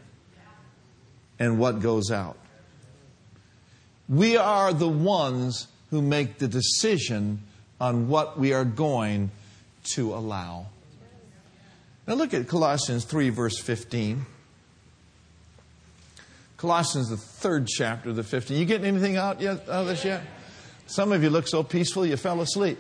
and 1.40 1.58
what 1.58 1.82
goes 1.82 2.12
out. 2.12 2.38
We 4.08 4.38
are 4.38 4.72
the 4.72 4.88
ones 4.88 5.68
who 5.90 6.02
make 6.02 6.38
the 6.38 6.48
decision 6.48 7.42
on 7.80 8.08
what 8.08 8.38
we 8.40 8.54
are 8.54 8.66
going 8.66 9.32
to 9.96 10.14
allow. 10.14 10.68
Now 12.08 12.14
look 12.14 12.34
at 12.34 12.48
Colossians 12.48 13.06
3, 13.06 13.30
verse 13.30 13.60
15. 13.60 14.26
Colossians, 16.58 17.10
the 17.10 17.18
third 17.18 17.68
chapter, 17.68 18.14
the 18.14 18.24
15. 18.24 18.58
You 18.58 18.66
getting 18.66 18.88
anything 18.88 19.18
out 19.18 19.42
yet 19.42 19.62
out 19.64 19.82
of 19.82 19.88
this 19.88 20.06
yet? 20.06 20.22
Some 20.88 21.12
of 21.12 21.22
you 21.24 21.30
look 21.30 21.48
so 21.48 21.64
peaceful 21.64 22.06
you 22.06 22.16
fell 22.18 22.42
asleep. 22.42 22.78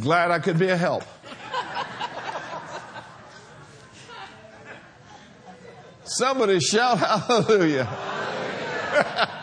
Glad 0.00 0.30
I 0.30 0.38
could 0.38 0.58
be 0.58 0.68
a 0.68 0.76
help. 0.76 1.04
Somebody 6.04 6.60
shout 6.60 6.98
hallelujah. 6.98 7.84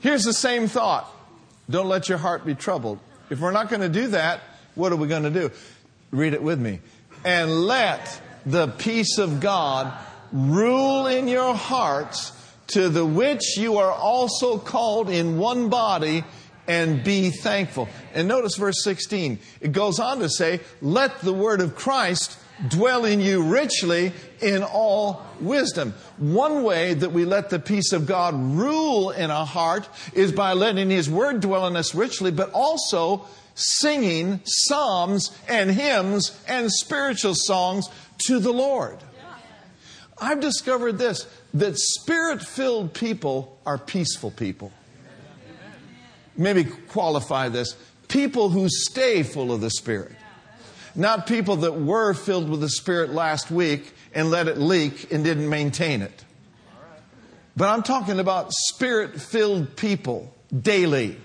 Here's 0.00 0.22
the 0.22 0.32
same 0.32 0.68
thought. 0.68 1.08
Don't 1.70 1.88
let 1.88 2.08
your 2.08 2.18
heart 2.18 2.44
be 2.44 2.54
troubled. 2.54 2.98
If 3.30 3.40
we're 3.40 3.52
not 3.52 3.68
going 3.68 3.82
to 3.82 3.88
do 3.88 4.08
that, 4.08 4.40
what 4.74 4.92
are 4.92 4.96
we 4.96 5.08
going 5.08 5.22
to 5.22 5.30
do? 5.30 5.50
Read 6.10 6.34
it 6.34 6.42
with 6.42 6.60
me. 6.60 6.80
And 7.24 7.66
let 7.66 8.20
the 8.46 8.68
peace 8.68 9.18
of 9.18 9.40
God 9.40 9.92
rule 10.32 11.06
in 11.06 11.28
your 11.28 11.54
hearts, 11.54 12.32
to 12.68 12.88
the 12.88 13.04
which 13.04 13.56
you 13.56 13.78
are 13.78 13.92
also 13.92 14.58
called 14.58 15.10
in 15.10 15.38
one 15.38 15.68
body, 15.68 16.24
and 16.66 17.02
be 17.02 17.30
thankful. 17.30 17.88
And 18.14 18.28
notice 18.28 18.56
verse 18.56 18.82
16. 18.84 19.38
It 19.60 19.72
goes 19.72 19.98
on 19.98 20.20
to 20.20 20.28
say, 20.28 20.60
Let 20.80 21.20
the 21.20 21.32
word 21.32 21.60
of 21.60 21.74
Christ 21.74 22.38
dwell 22.68 23.04
in 23.04 23.20
you 23.20 23.42
richly 23.42 24.12
in 24.40 24.62
all 24.62 25.26
wisdom. 25.40 25.94
One 26.18 26.62
way 26.62 26.94
that 26.94 27.12
we 27.12 27.24
let 27.24 27.50
the 27.50 27.58
peace 27.58 27.92
of 27.92 28.06
God 28.06 28.34
rule 28.34 29.10
in 29.10 29.30
our 29.30 29.46
heart 29.46 29.88
is 30.14 30.32
by 30.32 30.52
letting 30.52 30.90
His 30.90 31.10
word 31.10 31.40
dwell 31.40 31.66
in 31.66 31.76
us 31.76 31.94
richly, 31.94 32.30
but 32.30 32.52
also 32.52 33.26
singing 33.54 34.40
psalms 34.44 35.36
and 35.48 35.70
hymns 35.70 36.38
and 36.48 36.70
spiritual 36.72 37.34
songs 37.34 37.88
to 38.26 38.38
the 38.38 38.52
Lord. 38.52 38.98
I've 40.18 40.40
discovered 40.40 40.98
this 40.98 41.26
that 41.54 41.78
spirit 41.78 42.42
filled 42.42 42.94
people 42.94 43.58
are 43.66 43.78
peaceful 43.78 44.30
people. 44.30 44.72
Maybe 46.36 46.64
qualify 46.64 47.48
this 47.48 47.76
people 48.08 48.50
who 48.50 48.68
stay 48.68 49.22
full 49.22 49.52
of 49.52 49.60
the 49.60 49.70
Spirit. 49.70 50.12
Not 50.94 51.26
people 51.26 51.56
that 51.56 51.80
were 51.80 52.12
filled 52.12 52.50
with 52.50 52.60
the 52.60 52.68
Spirit 52.68 53.10
last 53.10 53.50
week 53.50 53.92
and 54.14 54.30
let 54.30 54.48
it 54.48 54.58
leak 54.58 55.10
and 55.10 55.24
didn't 55.24 55.48
maintain 55.48 56.02
it. 56.02 56.24
But 57.56 57.68
I'm 57.68 57.82
talking 57.82 58.18
about 58.18 58.52
spirit 58.52 59.20
filled 59.20 59.76
people 59.76 60.34
daily. 60.58 61.16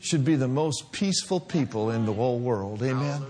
Should 0.00 0.24
be 0.24 0.34
the 0.34 0.48
most 0.48 0.92
peaceful 0.92 1.38
people 1.40 1.90
in 1.90 2.06
the 2.06 2.12
whole 2.12 2.38
world. 2.38 2.82
Amen. 2.82 3.22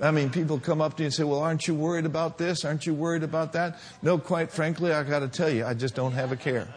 I 0.00 0.10
mean, 0.10 0.30
people 0.30 0.58
come 0.60 0.82
up 0.82 0.96
to 0.96 1.02
you 1.02 1.06
and 1.06 1.14
say, 1.14 1.24
Well, 1.24 1.40
aren't 1.40 1.66
you 1.66 1.74
worried 1.74 2.04
about 2.04 2.38
this? 2.38 2.64
Aren't 2.64 2.86
you 2.86 2.94
worried 2.94 3.22
about 3.22 3.54
that? 3.54 3.78
No, 4.02 4.18
quite 4.18 4.50
frankly, 4.50 4.92
I 4.92 5.02
got 5.02 5.20
to 5.20 5.28
tell 5.28 5.50
you, 5.50 5.64
I 5.64 5.74
just 5.74 5.94
don't 5.94 6.12
have 6.12 6.32
a 6.32 6.36
care. 6.36 6.68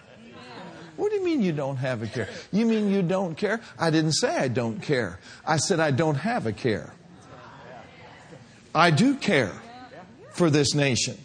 What 0.95 1.11
do 1.11 1.17
you 1.17 1.23
mean 1.23 1.41
you 1.41 1.53
don't 1.53 1.77
have 1.77 2.03
a 2.03 2.07
care? 2.07 2.27
You 2.51 2.65
mean 2.65 2.89
you 2.89 3.01
don't 3.01 3.35
care? 3.35 3.61
I 3.77 3.89
didn't 3.89 4.13
say 4.13 4.35
I 4.35 4.49
don't 4.49 4.81
care. 4.81 5.19
I 5.45 5.55
said 5.55 5.79
I 5.79 5.91
don't 5.91 6.15
have 6.15 6.45
a 6.45 6.51
care. 6.51 6.93
I 8.75 8.91
do 8.91 9.15
care 9.15 9.53
for 10.31 10.49
this 10.49 10.75
nation. 10.75 11.17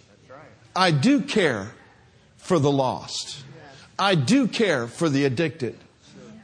I 0.76 0.92
do 0.92 1.20
care 1.20 1.72
for 2.36 2.58
the 2.58 2.70
lost. 2.70 3.42
I 3.98 4.14
do 4.14 4.46
care 4.46 4.86
for 4.86 5.08
the 5.08 5.24
addicted. 5.24 5.76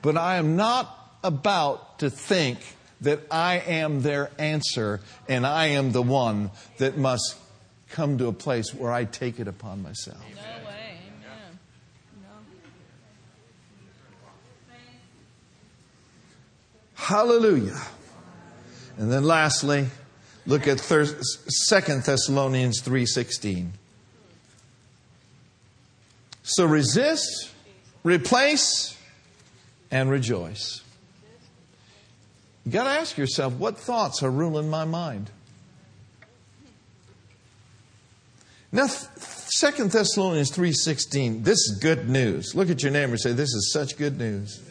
But 0.02 0.16
I 0.16 0.36
am 0.36 0.56
not 0.56 0.96
about 1.22 2.00
to 2.00 2.10
think 2.10 2.58
that 3.00 3.20
I 3.30 3.58
am 3.58 4.02
their 4.02 4.30
answer 4.38 5.00
and 5.28 5.46
I 5.46 5.66
am 5.66 5.92
the 5.92 6.02
one 6.02 6.50
that 6.78 6.98
must 6.98 7.36
come 7.90 8.18
to 8.18 8.26
a 8.28 8.32
place 8.32 8.74
where 8.74 8.92
I 8.92 9.04
take 9.04 9.40
it 9.40 9.48
upon 9.48 9.82
myself. 9.82 10.22
Hallelujah. 16.94 17.80
And 18.96 19.10
then 19.10 19.24
lastly, 19.24 19.88
look 20.46 20.68
at 20.68 20.78
Second 20.78 22.04
Thessalonians 22.04 22.82
3:16. 22.82 23.72
So 26.42 26.66
resist, 26.66 27.50
replace, 28.04 28.96
and 29.90 30.10
rejoice. 30.10 30.82
You 32.64 32.72
got 32.72 32.84
to 32.84 32.90
ask 32.90 33.16
yourself, 33.16 33.54
what 33.54 33.78
thoughts 33.78 34.22
are 34.22 34.30
ruling 34.30 34.68
my 34.68 34.84
mind? 34.84 35.30
Now, 38.72 38.86
Second 38.86 39.90
Thessalonians 39.90 40.52
3.16, 40.52 41.42
this 41.42 41.58
is 41.58 41.78
good 41.80 42.08
news. 42.08 42.54
Look 42.54 42.70
at 42.70 42.82
your 42.82 42.92
neighbor 42.92 43.12
and 43.12 43.20
say, 43.20 43.32
this 43.32 43.52
is 43.52 43.72
such 43.72 43.96
good 43.96 44.18
news. 44.18 44.62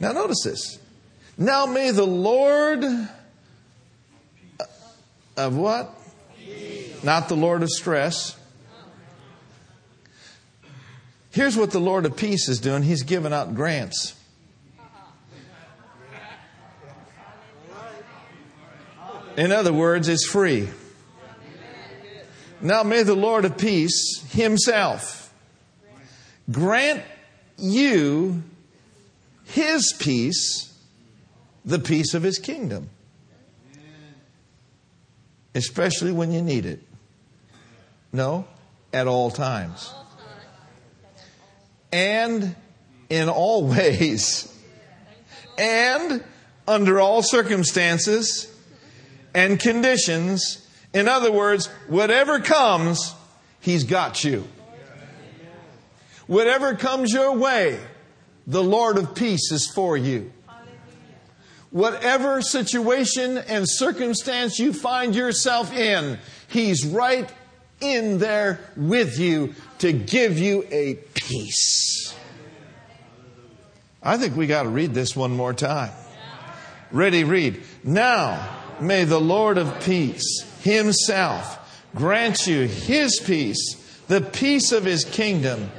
Now, 0.00 0.12
notice 0.12 0.42
this. 0.42 0.78
Now 1.38 1.66
may 1.66 1.90
the 1.90 2.06
Lord 2.06 2.82
uh, 2.84 4.64
of 5.36 5.56
what? 5.56 5.94
Not 7.02 7.28
the 7.28 7.36
Lord 7.36 7.62
of 7.62 7.70
stress. 7.70 8.36
Here's 11.30 11.56
what 11.56 11.70
the 11.70 11.80
Lord 11.80 12.06
of 12.06 12.16
peace 12.16 12.48
is 12.48 12.58
doing 12.58 12.82
He's 12.82 13.02
giving 13.02 13.32
out 13.32 13.54
grants. 13.54 14.15
In 19.36 19.52
other 19.52 19.72
words, 19.72 20.08
it's 20.08 20.26
free. 20.26 20.68
Now 22.60 22.82
may 22.82 23.02
the 23.02 23.14
Lord 23.14 23.44
of 23.44 23.58
peace 23.58 24.24
Himself 24.30 25.32
grant 26.50 27.02
you 27.58 28.42
his 29.46 29.94
peace, 29.98 30.76
the 31.64 31.78
peace 31.78 32.14
of 32.14 32.22
His 32.22 32.38
kingdom. 32.38 32.90
Especially 35.54 36.12
when 36.12 36.32
you 36.32 36.42
need 36.42 36.66
it. 36.66 36.80
No, 38.12 38.46
at 38.92 39.06
all 39.06 39.30
times. 39.30 39.94
And 41.92 42.54
in 43.08 43.28
all 43.28 43.66
ways. 43.68 44.52
And 45.56 46.22
under 46.68 47.00
all 47.00 47.22
circumstances 47.22 48.52
and 49.36 49.60
conditions. 49.60 50.66
In 50.94 51.08
other 51.08 51.30
words, 51.30 51.66
whatever 51.86 52.40
comes, 52.40 53.14
He's 53.60 53.84
got 53.84 54.24
you. 54.24 54.48
Whatever 56.26 56.74
comes 56.74 57.12
your 57.12 57.36
way, 57.36 57.78
the 58.46 58.64
Lord 58.64 58.96
of 58.96 59.14
peace 59.14 59.52
is 59.52 59.70
for 59.70 59.96
you. 59.96 60.32
Whatever 61.70 62.40
situation 62.40 63.36
and 63.36 63.68
circumstance 63.68 64.58
you 64.58 64.72
find 64.72 65.14
yourself 65.14 65.72
in, 65.72 66.18
He's 66.48 66.86
right 66.86 67.30
in 67.80 68.18
there 68.18 68.60
with 68.74 69.18
you 69.18 69.54
to 69.80 69.92
give 69.92 70.38
you 70.38 70.66
a 70.70 70.94
peace. 71.12 72.14
I 74.02 74.16
think 74.16 74.34
we 74.34 74.46
got 74.46 74.62
to 74.62 74.70
read 74.70 74.94
this 74.94 75.14
one 75.14 75.32
more 75.32 75.52
time. 75.52 75.90
Ready, 76.90 77.24
read. 77.24 77.62
Now 77.84 78.62
may 78.80 79.04
the 79.04 79.20
Lord 79.20 79.58
of 79.58 79.84
peace 79.84 80.42
Himself 80.62 81.84
grant 81.94 82.46
you 82.46 82.66
His 82.66 83.20
peace, 83.20 83.74
the 84.08 84.20
peace 84.20 84.72
of 84.72 84.84
His 84.84 85.04
kingdom, 85.04 85.70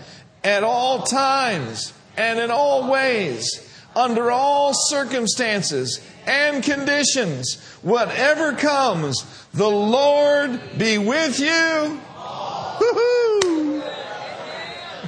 at 0.44 0.64
all 0.64 1.04
times 1.04 1.94
and 2.18 2.40
in 2.40 2.52
all 2.52 2.90
ways, 2.90 3.64
under 3.96 4.32
all 4.32 4.74
circumstances 4.74 6.02
and 6.26 6.64
conditions, 6.64 7.56
whatever 7.82 8.54
comes, 8.54 9.24
the 9.54 9.70
Lord 9.70 10.60
be 10.78 10.98
with 10.98 11.40
you. 11.40 12.02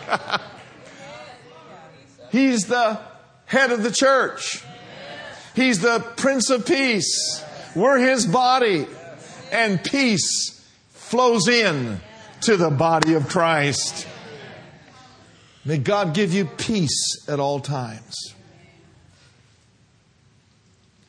He's 2.31 2.65
the 2.65 2.99
head 3.45 3.71
of 3.71 3.83
the 3.83 3.91
church. 3.91 4.63
He's 5.55 5.79
the 5.81 5.99
Prince 6.15 6.49
of 6.49 6.65
Peace. 6.65 7.43
We're 7.79 7.97
His 7.97 8.25
body. 8.25 8.87
And 9.51 9.81
peace 9.83 10.63
flows 10.89 11.47
in 11.47 12.01
to 12.41 12.57
the 12.57 12.69
body 12.69 13.13
of 13.13 13.29
Christ. 13.29 14.05
May 15.63 15.77
God 15.77 16.13
give 16.13 16.33
you 16.33 16.45
peace 16.45 17.27
at 17.29 17.39
all 17.39 17.59
times. 17.61 18.35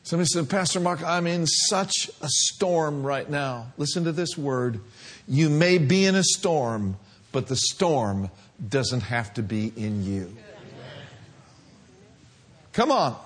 Somebody 0.03 0.27
said, 0.27 0.49
Pastor 0.49 0.79
Mark, 0.79 1.03
I'm 1.03 1.27
in 1.27 1.45
such 1.45 2.09
a 2.21 2.27
storm 2.27 3.03
right 3.03 3.29
now. 3.29 3.73
Listen 3.77 4.05
to 4.05 4.11
this 4.11 4.37
word. 4.37 4.79
You 5.27 5.49
may 5.49 5.77
be 5.77 6.05
in 6.05 6.15
a 6.15 6.23
storm, 6.23 6.97
but 7.31 7.47
the 7.47 7.55
storm 7.55 8.29
doesn't 8.69 9.01
have 9.01 9.33
to 9.35 9.43
be 9.43 9.71
in 9.75 10.03
you. 10.05 10.35
Come 12.73 12.91
on. 12.91 13.17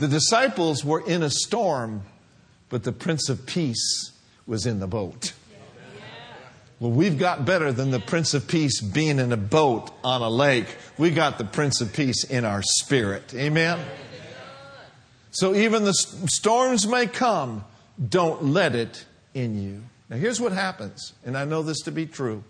The 0.00 0.08
disciples 0.08 0.82
were 0.82 1.06
in 1.06 1.22
a 1.22 1.28
storm, 1.28 2.04
but 2.70 2.84
the 2.84 2.92
Prince 2.92 3.28
of 3.28 3.44
Peace 3.44 4.12
was 4.46 4.64
in 4.64 4.80
the 4.80 4.86
boat. 4.86 5.34
Well, 6.78 6.90
we've 6.90 7.18
got 7.18 7.44
better 7.44 7.70
than 7.70 7.90
the 7.90 8.00
Prince 8.00 8.32
of 8.32 8.48
Peace 8.48 8.80
being 8.80 9.18
in 9.18 9.30
a 9.30 9.36
boat 9.36 9.90
on 10.02 10.22
a 10.22 10.30
lake. 10.30 10.74
We 10.96 11.10
got 11.10 11.36
the 11.36 11.44
Prince 11.44 11.82
of 11.82 11.92
Peace 11.92 12.24
in 12.24 12.46
our 12.46 12.62
spirit. 12.62 13.34
Amen? 13.34 13.78
So 15.32 15.54
even 15.54 15.84
the 15.84 15.92
storms 15.92 16.86
may 16.86 17.06
come, 17.06 17.66
don't 18.08 18.42
let 18.42 18.74
it 18.74 19.04
in 19.34 19.62
you. 19.62 19.82
Now, 20.08 20.16
here's 20.16 20.40
what 20.40 20.52
happens, 20.52 21.12
and 21.26 21.36
I 21.36 21.44
know 21.44 21.62
this 21.62 21.80
to 21.80 21.92
be 21.92 22.06
true. 22.06 22.42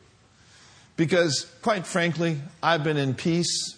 Because, 0.97 1.53
quite 1.63 1.85
frankly, 1.85 2.39
I've 2.63 2.85
been 2.85 2.97
in 2.97 3.15
peace 3.15 3.77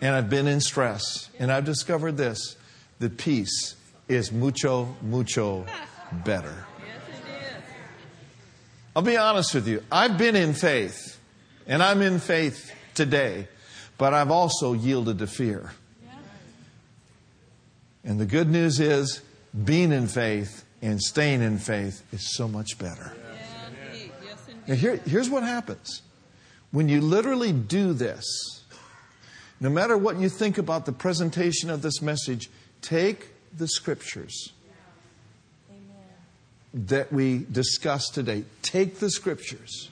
and 0.00 0.14
I've 0.14 0.30
been 0.30 0.46
in 0.46 0.60
stress. 0.60 1.30
And 1.38 1.50
I've 1.52 1.64
discovered 1.64 2.16
this 2.16 2.56
that 2.98 3.16
peace 3.16 3.76
is 4.08 4.32
mucho, 4.32 4.94
mucho 5.02 5.66
better. 6.24 6.66
Yes, 6.78 6.96
it 7.08 7.30
is. 7.30 7.62
I'll 8.94 9.02
be 9.02 9.16
honest 9.16 9.54
with 9.54 9.68
you. 9.68 9.82
I've 9.90 10.18
been 10.18 10.36
in 10.36 10.52
faith, 10.54 11.18
and 11.66 11.82
I'm 11.82 12.02
in 12.02 12.18
faith 12.18 12.72
today, 12.94 13.48
but 13.98 14.14
I've 14.14 14.30
also 14.30 14.72
yielded 14.72 15.18
to 15.18 15.26
fear. 15.26 15.72
And 18.02 18.18
the 18.18 18.26
good 18.26 18.48
news 18.48 18.80
is, 18.80 19.22
being 19.64 19.92
in 19.92 20.06
faith 20.06 20.64
and 20.80 21.00
staying 21.00 21.42
in 21.42 21.58
faith 21.58 22.02
is 22.12 22.34
so 22.34 22.48
much 22.48 22.78
better. 22.78 23.12
Yeah, 23.12 23.92
indeed. 23.92 24.12
Yes, 24.24 24.38
indeed. 24.48 24.68
Now, 24.68 24.74
here, 24.74 24.96
here's 25.06 25.28
what 25.28 25.42
happens 25.42 26.02
when 26.70 26.88
you 26.88 27.00
literally 27.00 27.52
do 27.52 27.92
this, 27.92 28.59
no 29.60 29.68
matter 29.68 29.96
what 29.96 30.18
you 30.18 30.28
think 30.28 30.58
about 30.58 30.86
the 30.86 30.92
presentation 30.92 31.70
of 31.70 31.82
this 31.82 32.00
message, 32.00 32.50
take 32.80 33.28
the 33.56 33.68
scriptures 33.68 34.52
that 36.72 37.12
we 37.12 37.44
discussed 37.50 38.14
today. 38.14 38.44
Take 38.62 39.00
the 39.00 39.10
scriptures, 39.10 39.90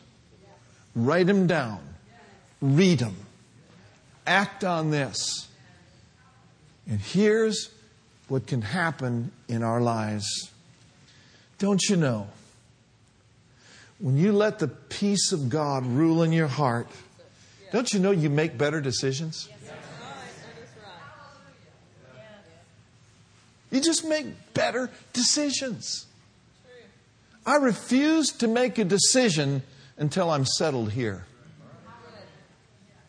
write 0.95 1.27
them 1.27 1.47
down, 1.47 1.81
read 2.63 3.01
them, 3.01 3.17
act 4.27 4.65
on 4.65 4.91
this. 4.91 5.49
And 6.89 7.01
here's 7.01 7.71
what 8.29 8.47
can 8.47 8.63
happen 8.63 9.33
in 9.49 9.63
our 9.63 9.81
lives. 9.81 10.51
Don't 11.59 11.83
you 11.89 11.97
know? 11.97 12.29
When 13.99 14.17
you 14.17 14.33
let 14.33 14.61
the 14.61 14.69
peace 14.69 15.33
of 15.33 15.49
God 15.49 15.85
rule 15.85 16.23
in 16.23 16.33
your 16.33 16.47
heart, 16.47 16.87
don't 17.73 17.93
you 17.93 17.99
know 17.99 18.13
you 18.13 18.31
make 18.31 18.57
better 18.57 18.81
decisions? 18.81 19.49
That's 19.49 19.71
right. 19.71 19.81
That 19.81 20.63
is 20.63 20.71
right. 22.15 22.23
You 23.71 23.81
just 23.81 24.05
make 24.05 24.27
better 24.55 24.91
decisions. 25.13 26.07
I 27.45 27.57
refuse 27.57 28.29
to 28.33 28.49
make 28.49 28.79
a 28.79 28.85
decision 28.85 29.63
until 29.97 30.31
I'm 30.31 30.45
settled 30.45 30.93
here, 30.93 31.27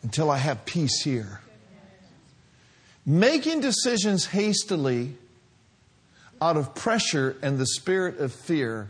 until 0.02 0.30
I 0.30 0.38
have 0.38 0.64
peace 0.64 1.02
here. 1.02 1.40
Making 3.06 3.60
decisions 3.60 4.26
hastily 4.26 5.14
out 6.40 6.56
of 6.56 6.74
pressure 6.74 7.36
and 7.42 7.58
the 7.58 7.66
spirit 7.66 8.18
of 8.18 8.32
fear 8.32 8.88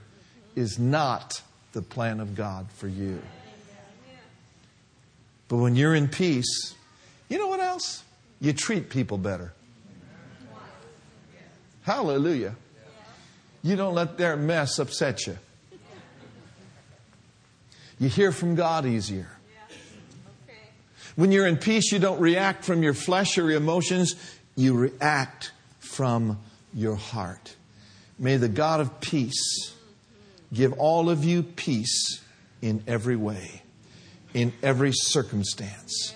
is 0.55 0.79
not 0.79 1.43
the 1.73 1.83
plan 1.83 2.21
of 2.21 2.35
God 2.35 2.67
for 2.77 2.89
you. 2.89 3.21
But 5.49 5.57
when 5.57 5.75
you're 5.75 5.95
in 5.95 6.09
peace, 6.09 6.75
you 7.29 7.39
know 7.39 7.49
what 7.49 7.61
else? 7.61 8.05
You 8.41 8.53
treat 8.53 8.89
people 8.89 9.19
better. 9.19 9.53
Hallelujah. 11.83 12.57
You 13.63 13.77
don't 13.77 13.95
let 13.95 14.17
their 14.17 14.37
mess 14.37 14.79
upset 14.79 15.27
you. 15.27 15.39
You 17.99 18.09
hear 18.09 18.33
from 18.33 18.55
God 18.55 18.87
easier. 18.87 19.29
When 21.17 21.33
you're 21.33 21.47
in 21.47 21.59
peace, 21.59 21.93
you 21.93 21.99
don't 21.99 22.21
react 22.21 22.65
from 22.65 22.83
your 22.83 22.95
flesh 22.95 23.37
or 23.37 23.51
your 23.51 23.59
emotions, 23.59 24.17
you 24.57 24.75
react 24.75 25.53
from 25.79 26.39
your 26.73 26.95
heart. 26.95 27.57
May 28.19 28.37
the 28.37 28.49
God 28.49 28.81
of 28.81 29.01
peace 29.01 29.75
give 30.53 30.73
all 30.75 31.11
of 31.11 31.25
you 31.25 31.43
peace 31.43 32.23
in 32.63 32.83
every 32.87 33.17
way, 33.17 33.63
in 34.33 34.53
every 34.63 34.93
circumstance. 34.93 36.15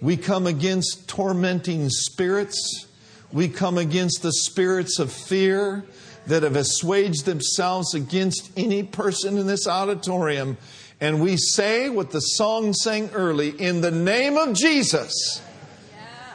We 0.00 0.16
come 0.16 0.46
against 0.46 1.08
tormenting 1.08 1.88
spirits. 1.88 2.86
We 3.32 3.48
come 3.48 3.78
against 3.78 4.22
the 4.22 4.32
spirits 4.32 4.98
of 4.98 5.10
fear 5.10 5.84
that 6.26 6.42
have 6.42 6.56
assuaged 6.56 7.24
themselves 7.24 7.94
against 7.94 8.50
any 8.56 8.82
person 8.82 9.38
in 9.38 9.46
this 9.46 9.66
auditorium. 9.66 10.58
And 11.00 11.20
we 11.20 11.36
say 11.36 11.88
what 11.88 12.10
the 12.10 12.20
song 12.20 12.74
sang 12.74 13.10
early 13.10 13.48
in 13.48 13.80
the 13.80 13.90
name 13.90 14.36
of 14.36 14.54
Jesus, 14.54 15.42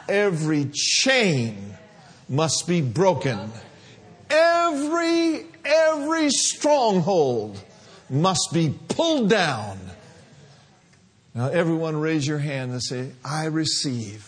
every 0.08 0.66
chain 0.74 1.74
must 2.28 2.66
be 2.66 2.82
broken. 2.82 3.50
Every, 4.28 5.46
every 5.64 6.30
stronghold 6.30 7.62
must 8.10 8.50
be 8.52 8.74
pulled 8.88 9.30
down. 9.30 9.78
Now, 11.34 11.48
everyone 11.48 11.96
raise 11.96 12.26
your 12.26 12.38
hand 12.38 12.72
and 12.72 12.82
say, 12.82 13.12
I 13.24 13.44
receive 13.44 14.27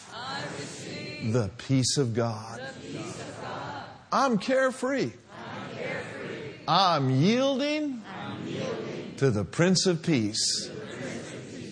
the 1.22 1.50
peace 1.58 1.96
of 1.98 2.14
God. 2.14 2.60
the 2.60 2.86
peace 2.86 3.20
of 3.20 3.42
God. 3.42 3.84
I'm 4.12 4.38
carefree. 4.38 5.12
I'm 6.66 7.10
yielding, 7.10 8.02
to 9.16 9.30
the 9.30 9.44
Prince 9.44 9.86
of 9.86 10.02
Peace 10.02 10.70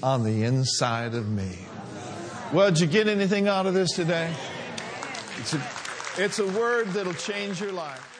on 0.02 0.24
the 0.24 0.44
inside 0.44 1.14
of 1.14 1.28
me. 1.28 1.56
Well, 2.52 2.70
did 2.70 2.80
you 2.80 2.86
get 2.86 3.08
anything 3.08 3.46
out 3.46 3.66
of 3.66 3.74
this 3.74 3.92
today? 3.92 4.32
It's 5.38 5.54
a, 5.54 5.62
it's 6.16 6.38
a 6.38 6.46
word 6.46 6.88
that'll 6.88 7.14
change 7.14 7.60
your 7.60 7.72
life. 7.72 8.17